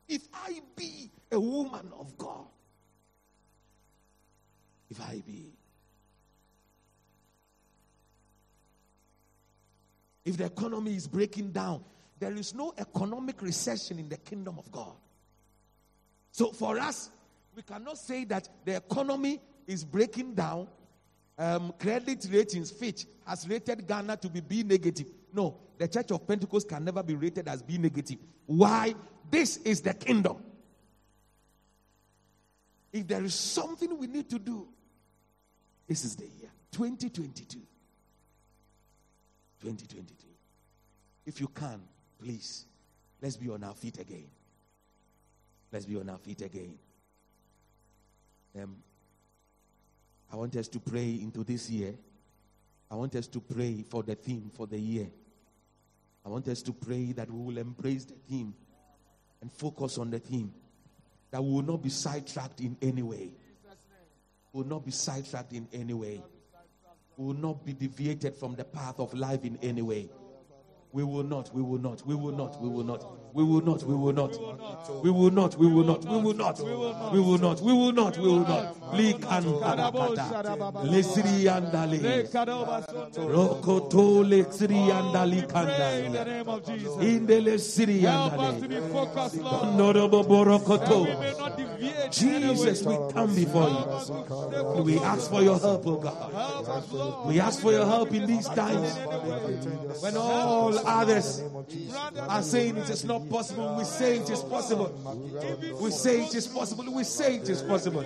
if 0.07 0.29
I 0.35 0.61
be 0.77 1.11
a 1.33 1.41
woman 1.41 1.91
of 1.99 2.17
God, 2.19 2.45
if 4.91 5.01
I 5.01 5.23
be. 5.27 5.53
If 10.27 10.37
the 10.37 10.45
economy 10.45 10.95
is 10.95 11.07
breaking 11.07 11.53
down, 11.53 11.83
there 12.19 12.35
is 12.35 12.55
no 12.55 12.75
economic 12.77 13.41
recession 13.41 13.99
in 13.99 14.11
the 14.11 14.19
kingdom 14.19 14.59
of 14.59 14.71
God. 14.71 14.93
So 16.35 16.51
for 16.51 16.81
us, 16.81 17.11
we 17.55 17.63
cannot 17.63 17.97
say 17.97 18.25
that 18.25 18.49
the 18.65 18.75
economy 18.75 19.41
is 19.69 19.85
breaking 19.85 20.35
down. 20.35 20.67
Um, 21.39 21.73
credit 21.79 22.27
ratings, 22.29 22.73
Fitch 22.73 23.07
has 23.25 23.49
rated 23.49 23.87
Ghana 23.87 24.17
to 24.17 24.29
be 24.29 24.41
B 24.41 24.65
negative. 24.65 25.07
No, 25.33 25.57
the 25.79 25.87
Church 25.87 26.11
of 26.11 26.27
Pentecost 26.27 26.69
can 26.69 26.85
never 26.85 27.05
be 27.05 27.15
rated 27.15 27.47
as 27.47 27.63
B 27.63 27.79
negative. 27.79 28.19
Why? 28.47 28.97
This 29.31 29.59
is 29.59 29.81
the 29.81 29.95
kingdom. 29.95 30.39
If 32.93 33.07
there 33.07 33.23
is 33.23 33.35
something 33.37 33.97
we 33.97 34.09
need 34.09 34.29
to 34.31 34.41
do, 34.41 34.67
this 35.87 36.05
is 36.05 36.17
the 36.17 36.25
year 36.25 36.51
2022. 36.73 37.61
2022. 39.61 40.27
If 41.27 41.41
you 41.41 41.47
can, 41.47 41.81
please 42.21 42.67
Let's 43.25 43.39
be 43.39 43.49
on 43.49 43.65
our 43.65 43.73
feet 43.73 43.99
again. 43.99 44.27
Let's 45.75 45.87
be 45.87 45.97
on 45.97 46.09
our 46.09 46.19
feet 46.19 46.41
again. 46.41 46.79
Um, 48.57 48.77
I 50.33 50.37
want 50.37 50.55
us 50.55 50.69
to 50.69 50.79
pray 50.79 51.19
into 51.21 51.43
this 51.43 51.69
year. 51.69 51.95
I 52.89 52.95
want 52.95 53.17
us 53.17 53.27
to 53.27 53.41
pray 53.41 53.83
for 53.91 54.05
the 54.05 54.15
theme 54.15 54.53
for 54.55 54.69
the 54.69 54.79
year. 54.79 55.09
I 56.25 56.29
want 56.29 56.47
us 56.47 56.63
to 56.63 56.73
pray 56.73 57.11
that 57.15 57.29
we 57.29 57.41
will 57.41 57.59
embrace 57.59 58.05
the 58.05 58.15
theme 58.29 58.55
and 59.41 59.51
focus 59.51 59.99
on 59.99 60.13
the 60.13 60.21
theme. 60.21 60.55
That 61.33 61.43
we 61.43 61.51
will 61.51 61.63
not 61.63 61.83
be 61.83 61.91
sidetracked 61.91 62.61
in 62.61 62.77
any 62.81 63.03
way. 63.03 63.33
We 64.53 64.63
will 64.63 64.69
not 64.69 64.85
be 64.85 64.93
sidetracked 64.93 65.55
in 65.55 65.67
any 65.73 65.93
way. 65.93 66.23
We 67.17 67.27
will 67.27 67.35
not 67.35 67.67
be 67.67 67.73
deviated 67.73 68.37
from 68.37 68.55
the 68.55 68.65
path 68.65 69.01
of 69.01 69.13
life 69.13 69.45
in 69.45 69.59
any 69.61 69.83
way. 69.83 70.09
We 70.93 71.03
will 71.03 71.25
not, 71.25 71.53
we 71.53 71.63
will 71.63 71.81
not, 71.81 72.07
we 72.07 72.15
will 72.15 72.31
not, 72.31 72.63
we 72.63 72.69
will 72.69 72.85
not, 72.85 73.03
we 73.03 73.09
will 73.09 73.17
not, 73.17 73.24
we 73.35 73.43
will 73.43 73.61
not, 73.63 73.83
we 73.83 73.95
will 73.95 74.13
not, 74.13 74.31
we 75.03 75.11
will 75.11 75.31
not, 75.33 75.59
we 75.59 75.67
will 75.67 75.83
not, 75.83 75.99
we 75.99 76.07
will 76.07 76.35
not, 76.35 77.61
we 77.61 77.73
will 77.73 77.93
not, 77.93 78.17
we 78.17 78.29
will 78.29 78.47
not. 78.47 78.77
Likandalakata. 78.93 80.85
Lesri 80.85 81.49
andale. 81.51 82.29
Rokoto 83.17 84.23
lesri 84.23 84.89
andali 84.89 85.39
In 85.39 85.41
the 85.41 85.53
kandale. 85.53 86.25
name 86.27 86.49
of 86.49 86.65
Jesus. 86.65 86.97
Indele 86.97 87.59
siri 87.59 88.01
Help 88.03 88.39
us 88.39 88.61
to 88.61 88.69
be 88.69 88.77
andale. 88.77 89.45
Honorable 89.45 90.23
we 90.23 90.29
Borokoto. 90.29 91.39
not 91.39 91.59
in. 91.59 91.65
Jesus, 92.11 92.85
we 92.85 92.95
come 93.13 93.35
before 93.35 93.69
you. 93.69 94.83
We 94.85 94.99
ask 95.01 95.29
for 95.29 95.43
your 95.43 95.59
help, 95.59 95.85
oh 95.87 95.97
God. 95.97 97.27
We 97.27 97.41
ask 97.41 97.61
for 97.61 97.73
your 97.73 97.85
help 97.87 98.13
in 98.15 98.27
these 98.27 98.49
times 98.49 98.97
when 100.01 100.17
all 100.17 100.79
others 100.87 101.43
are 102.29 102.43
saying 102.43 102.77
it 102.77 102.91
is 102.91 103.05
not 103.05 103.24
possible. 103.25 103.77
We 103.77 103.85
say 103.85 104.19
it 104.19 104.31
is 104.31 104.43
possible. 104.43 104.93
We 105.81 105.91
say 105.91 106.25
it 106.25 106.35
is 106.35 106.47
possible. 106.47 106.93
We 106.93 107.05
say 107.05 107.37
it 107.37 107.49
is 107.49 107.63
possible. 107.63 108.05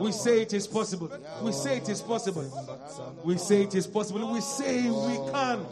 We 0.00 0.12
say 0.12 0.42
it 0.42 0.52
is 0.52 0.66
possible. 0.66 1.10
We 1.42 1.52
say 1.52 1.76
it 1.78 1.88
is 1.88 2.02
possible. 2.02 2.44
We 3.24 3.38
say 3.38 3.62
it 3.62 3.74
is 3.74 3.86
possible. 3.86 4.32
We 4.32 4.40
say 4.40 4.90
we 4.90 5.30
can. 5.30 5.66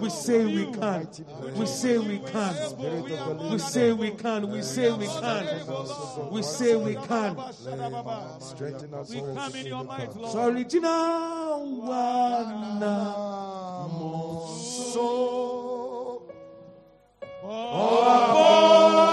We 0.00 0.10
say 0.10 0.44
we 0.44 0.72
can. 0.72 1.08
We 1.56 1.66
say 1.66 1.98
we 1.98 2.18
can. 2.18 3.50
We 3.50 3.58
say 3.58 3.92
we 3.92 4.10
can. 4.10 4.50
We 4.50 4.62
say 4.62 4.92
we 4.92 5.06
can. 5.06 6.30
We 6.30 6.42
say 6.42 6.76
we 6.76 6.94
can. 6.94 7.36
Strengthen 8.40 8.94
us, 8.94 9.10
We 9.10 9.20
oh, 9.20 9.34
come 9.34 9.54
in 9.54 9.66
your 9.66 9.84
might, 9.84 10.14
Lord. 10.16 10.32
So 10.32 10.44
original 10.48 11.66
one. 11.82 12.80
so 14.92 15.61
Oh, 17.54 19.11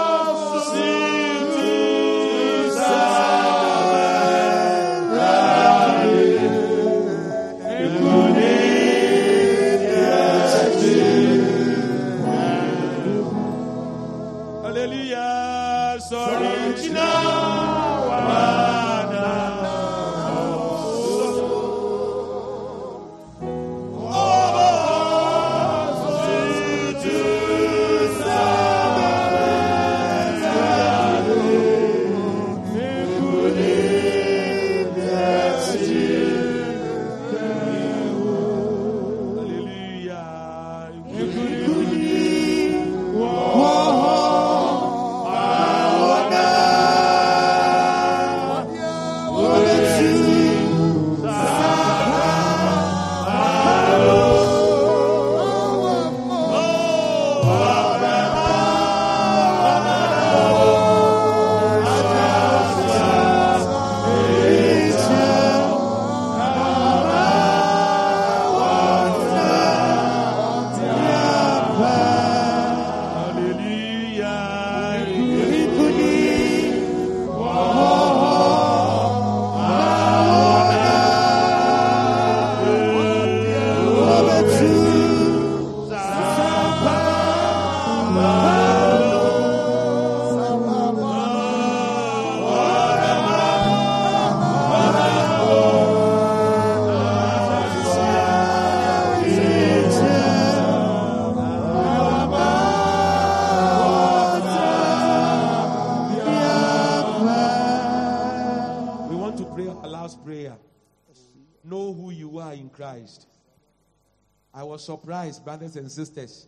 was 114.80 115.00
surprised, 115.00 115.44
brothers 115.44 115.76
and 115.76 115.90
sisters, 115.90 116.46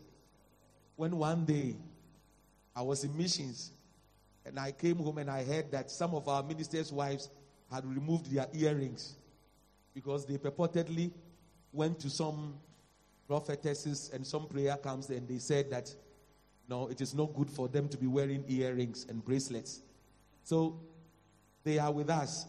when 0.97 1.17
one 1.17 1.45
day 1.45 1.77
I 2.75 2.83
was 2.83 3.05
in 3.05 3.17
missions 3.17 3.73
and 4.47 4.59
I 4.59 4.73
came 4.73 4.97
home 4.97 5.19
and 5.19 5.31
I 5.31 5.45
heard 5.45 5.71
that 5.73 5.91
some 5.91 6.15
of 6.15 6.29
our 6.29 6.43
ministers' 6.43 6.93
wives 6.93 7.29
had 7.71 7.85
removed 7.85 8.33
their 8.35 8.47
earrings 8.55 9.17
because 9.95 10.27
they 10.27 10.39
purportedly 10.39 11.11
went 11.73 12.01
to 12.01 12.11
some 12.11 12.55
prophetesses 13.29 14.11
and 14.13 14.27
some 14.27 14.47
prayer 14.47 14.77
camps 14.83 15.09
and 15.11 15.29
they 15.29 15.39
said 15.39 15.71
that 15.71 15.95
no, 16.69 16.89
it 16.89 17.01
is 17.01 17.13
not 17.13 17.35
good 17.35 17.51
for 17.51 17.69
them 17.69 17.89
to 17.89 17.99
be 17.99 18.07
wearing 18.07 18.45
earrings 18.49 19.05
and 19.09 19.23
bracelets. 19.23 19.83
So 20.45 20.81
they 21.65 21.79
are 21.79 21.93
with 21.93 22.09
us, 22.09 22.47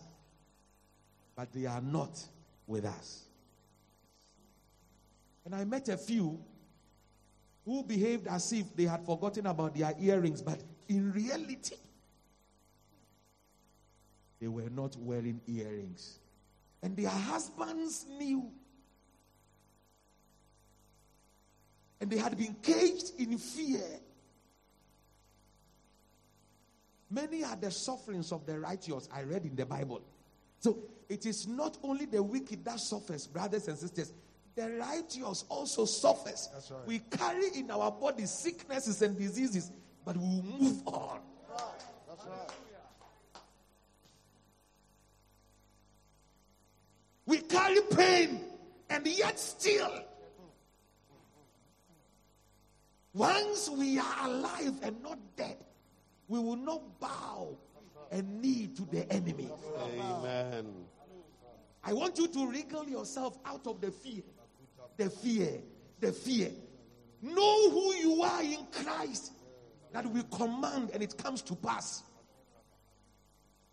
but 1.35 1.51
they 1.51 1.65
are 1.65 1.81
not 1.81 2.21
with 2.67 2.85
us. 2.85 3.23
And 5.45 5.53
I 5.53 5.63
met 5.65 5.89
a 5.89 5.97
few 5.97 6.39
who 7.65 7.83
behaved 7.83 8.27
as 8.27 8.51
if 8.53 8.75
they 8.75 8.83
had 8.83 9.05
forgotten 9.05 9.45
about 9.47 9.75
their 9.75 9.93
earrings, 9.99 10.41
but 10.41 10.61
in 10.87 11.11
reality, 11.11 11.75
they 14.39 14.47
were 14.47 14.69
not 14.69 14.95
wearing 14.97 15.39
earrings. 15.47 16.19
And 16.81 16.97
their 16.97 17.09
husbands 17.09 18.05
knew. 18.09 18.51
And 22.01 22.09
they 22.11 22.17
had 22.17 22.37
been 22.37 22.55
caged 22.61 23.13
in 23.17 23.37
fear. 23.37 23.85
Many 27.09 27.43
are 27.43 27.55
the 27.55 27.71
sufferings 27.71 28.31
of 28.33 28.45
the 28.45 28.59
righteous, 28.59 29.07
I 29.13 29.21
read 29.23 29.45
in 29.45 29.55
the 29.55 29.65
Bible. 29.65 30.01
So 30.59 30.79
it 31.07 31.25
is 31.25 31.47
not 31.47 31.77
only 31.83 32.05
the 32.05 32.21
wicked 32.21 32.65
that 32.65 32.79
suffers, 32.79 33.27
brothers 33.27 33.67
and 33.67 33.77
sisters. 33.77 34.11
The 34.55 34.69
righteous 34.77 35.45
also 35.49 35.85
suffers. 35.85 36.49
right. 36.69 36.87
We 36.87 36.99
carry 36.99 37.49
in 37.55 37.71
our 37.71 37.91
body 37.91 38.25
sicknesses 38.25 39.01
and 39.01 39.17
diseases, 39.17 39.71
but 40.05 40.15
we 40.15 40.23
will 40.23 40.43
move 40.59 40.87
on. 40.87 41.19
We 47.25 47.37
carry 47.39 47.79
pain, 47.95 48.41
and 48.89 49.07
yet 49.07 49.39
still, 49.39 49.91
once 53.13 53.69
we 53.69 53.97
are 53.97 54.25
alive 54.25 54.73
and 54.83 55.01
not 55.01 55.17
dead, 55.37 55.57
we 56.27 56.39
will 56.39 56.57
not 56.57 56.99
bow 56.99 57.57
a 58.11 58.21
knee 58.21 58.69
to 58.75 58.83
the 58.91 59.11
enemy. 59.11 59.49
Amen. 59.79 60.65
I 61.83 61.93
want 61.93 62.17
you 62.17 62.27
to 62.27 62.47
wriggle 62.47 62.87
yourself 62.87 63.37
out 63.45 63.67
of 63.67 63.81
the 63.81 63.91
fear. 63.91 64.23
The 64.97 65.09
fear. 65.09 65.61
The 65.99 66.11
fear. 66.11 66.51
Know 67.21 67.69
who 67.69 67.93
you 67.93 68.21
are 68.23 68.43
in 68.43 68.65
Christ. 68.71 69.31
that 69.93 70.05
we 70.07 70.23
command 70.31 70.89
and 70.93 71.01
it 71.01 71.17
comes 71.17 71.41
to 71.43 71.55
pass. 71.55 72.03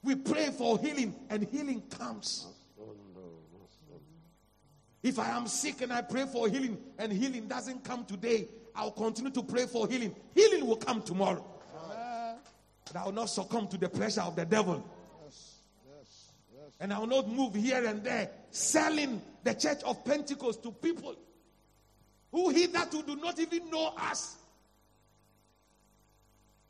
We 0.03 0.15
pray 0.15 0.51
for 0.51 0.79
healing 0.79 1.15
and 1.29 1.43
healing 1.43 1.83
comes. 1.91 2.47
If 5.03 5.19
I 5.19 5.31
am 5.31 5.47
sick 5.47 5.81
and 5.81 5.93
I 5.93 6.03
pray 6.03 6.27
for 6.27 6.49
healing 6.49 6.77
and 6.99 7.11
healing 7.11 7.49
doesn't 7.49 7.83
come 7.85 8.05
today, 8.05 8.49
I'll 8.77 8.91
continue 8.91 9.31
to 9.31 9.43
pray 9.43 9.67
for 9.67 9.89
healing. 9.89 10.15
Healing 10.35 10.67
will 10.67 10.77
come 10.77 11.03
tomorrow. 11.03 11.45
But 12.93 12.99
I 12.99 13.05
will 13.05 13.13
not 13.13 13.31
succumb 13.31 13.67
to 13.69 13.79
the 13.79 13.89
pressure 13.89 14.21
of 14.21 14.37
the 14.37 14.45
devil. 14.45 14.85
Yes, 15.25 15.55
yes, 15.87 16.33
yes. 16.53 16.73
And 16.81 16.93
I 16.93 16.99
will 16.99 17.07
not 17.07 17.29
move 17.31 17.55
here 17.55 17.85
and 17.85 18.03
there, 18.05 18.31
selling 18.51 19.23
the 19.45 19.55
church 19.55 19.83
of 19.85 20.05
Pentecost 20.05 20.63
to 20.63 20.73
people 20.73 21.17
who 22.33 22.51
hitherto 22.51 23.03
do 23.03 23.17
not 23.17 23.39
even 23.39 23.71
know 23.71 23.93
us, 23.99 24.37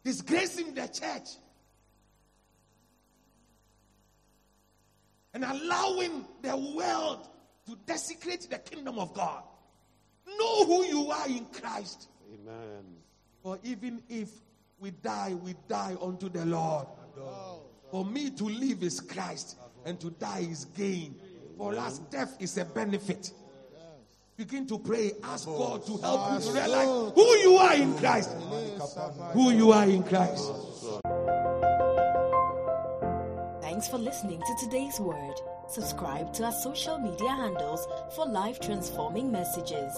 disgracing 0.04 0.74
the 0.74 0.86
church, 0.88 1.28
and 5.34 5.44
allowing 5.44 6.24
the 6.42 6.56
world 6.56 7.28
to 7.66 7.76
desecrate 7.86 8.48
the 8.50 8.58
kingdom 8.58 8.98
of 8.98 9.14
God. 9.14 9.42
Know 10.26 10.64
who 10.64 10.84
you 10.84 11.10
are 11.10 11.28
in 11.28 11.44
Christ. 11.46 12.08
Amen. 12.32 12.84
For 13.42 13.58
even 13.62 14.02
if 14.08 14.30
we 14.78 14.90
die, 14.90 15.34
we 15.34 15.54
die 15.68 15.96
unto 16.00 16.28
the 16.28 16.44
Lord. 16.46 16.86
For 17.90 18.04
me 18.04 18.30
to 18.30 18.44
live 18.44 18.82
is 18.82 19.00
Christ, 19.00 19.56
and 19.84 20.00
to 20.00 20.10
die 20.10 20.46
is 20.50 20.64
gain. 20.64 21.14
For 21.60 21.76
us, 21.76 21.98
death 22.10 22.38
is 22.40 22.56
a 22.56 22.64
benefit. 22.64 23.32
Begin 24.38 24.66
to 24.68 24.78
pray, 24.78 25.12
ask 25.22 25.44
God 25.44 25.84
to 25.84 25.98
help 25.98 26.32
you 26.32 26.46
to 26.46 26.52
realize 26.52 27.12
who 27.14 27.36
you 27.36 27.56
are 27.58 27.74
in 27.74 27.94
Christ. 27.98 28.30
Who 29.34 29.50
you 29.50 29.70
are 29.70 29.84
in 29.84 30.02
Christ. 30.02 30.50
Thanks 33.60 33.88
for 33.88 33.98
listening 33.98 34.40
to 34.40 34.64
today's 34.64 34.98
word. 34.98 35.34
Subscribe 35.68 36.32
to 36.32 36.44
our 36.44 36.52
social 36.52 36.98
media 36.98 37.28
handles 37.28 37.86
for 38.16 38.24
life 38.24 38.58
transforming 38.60 39.30
messages. 39.30 39.92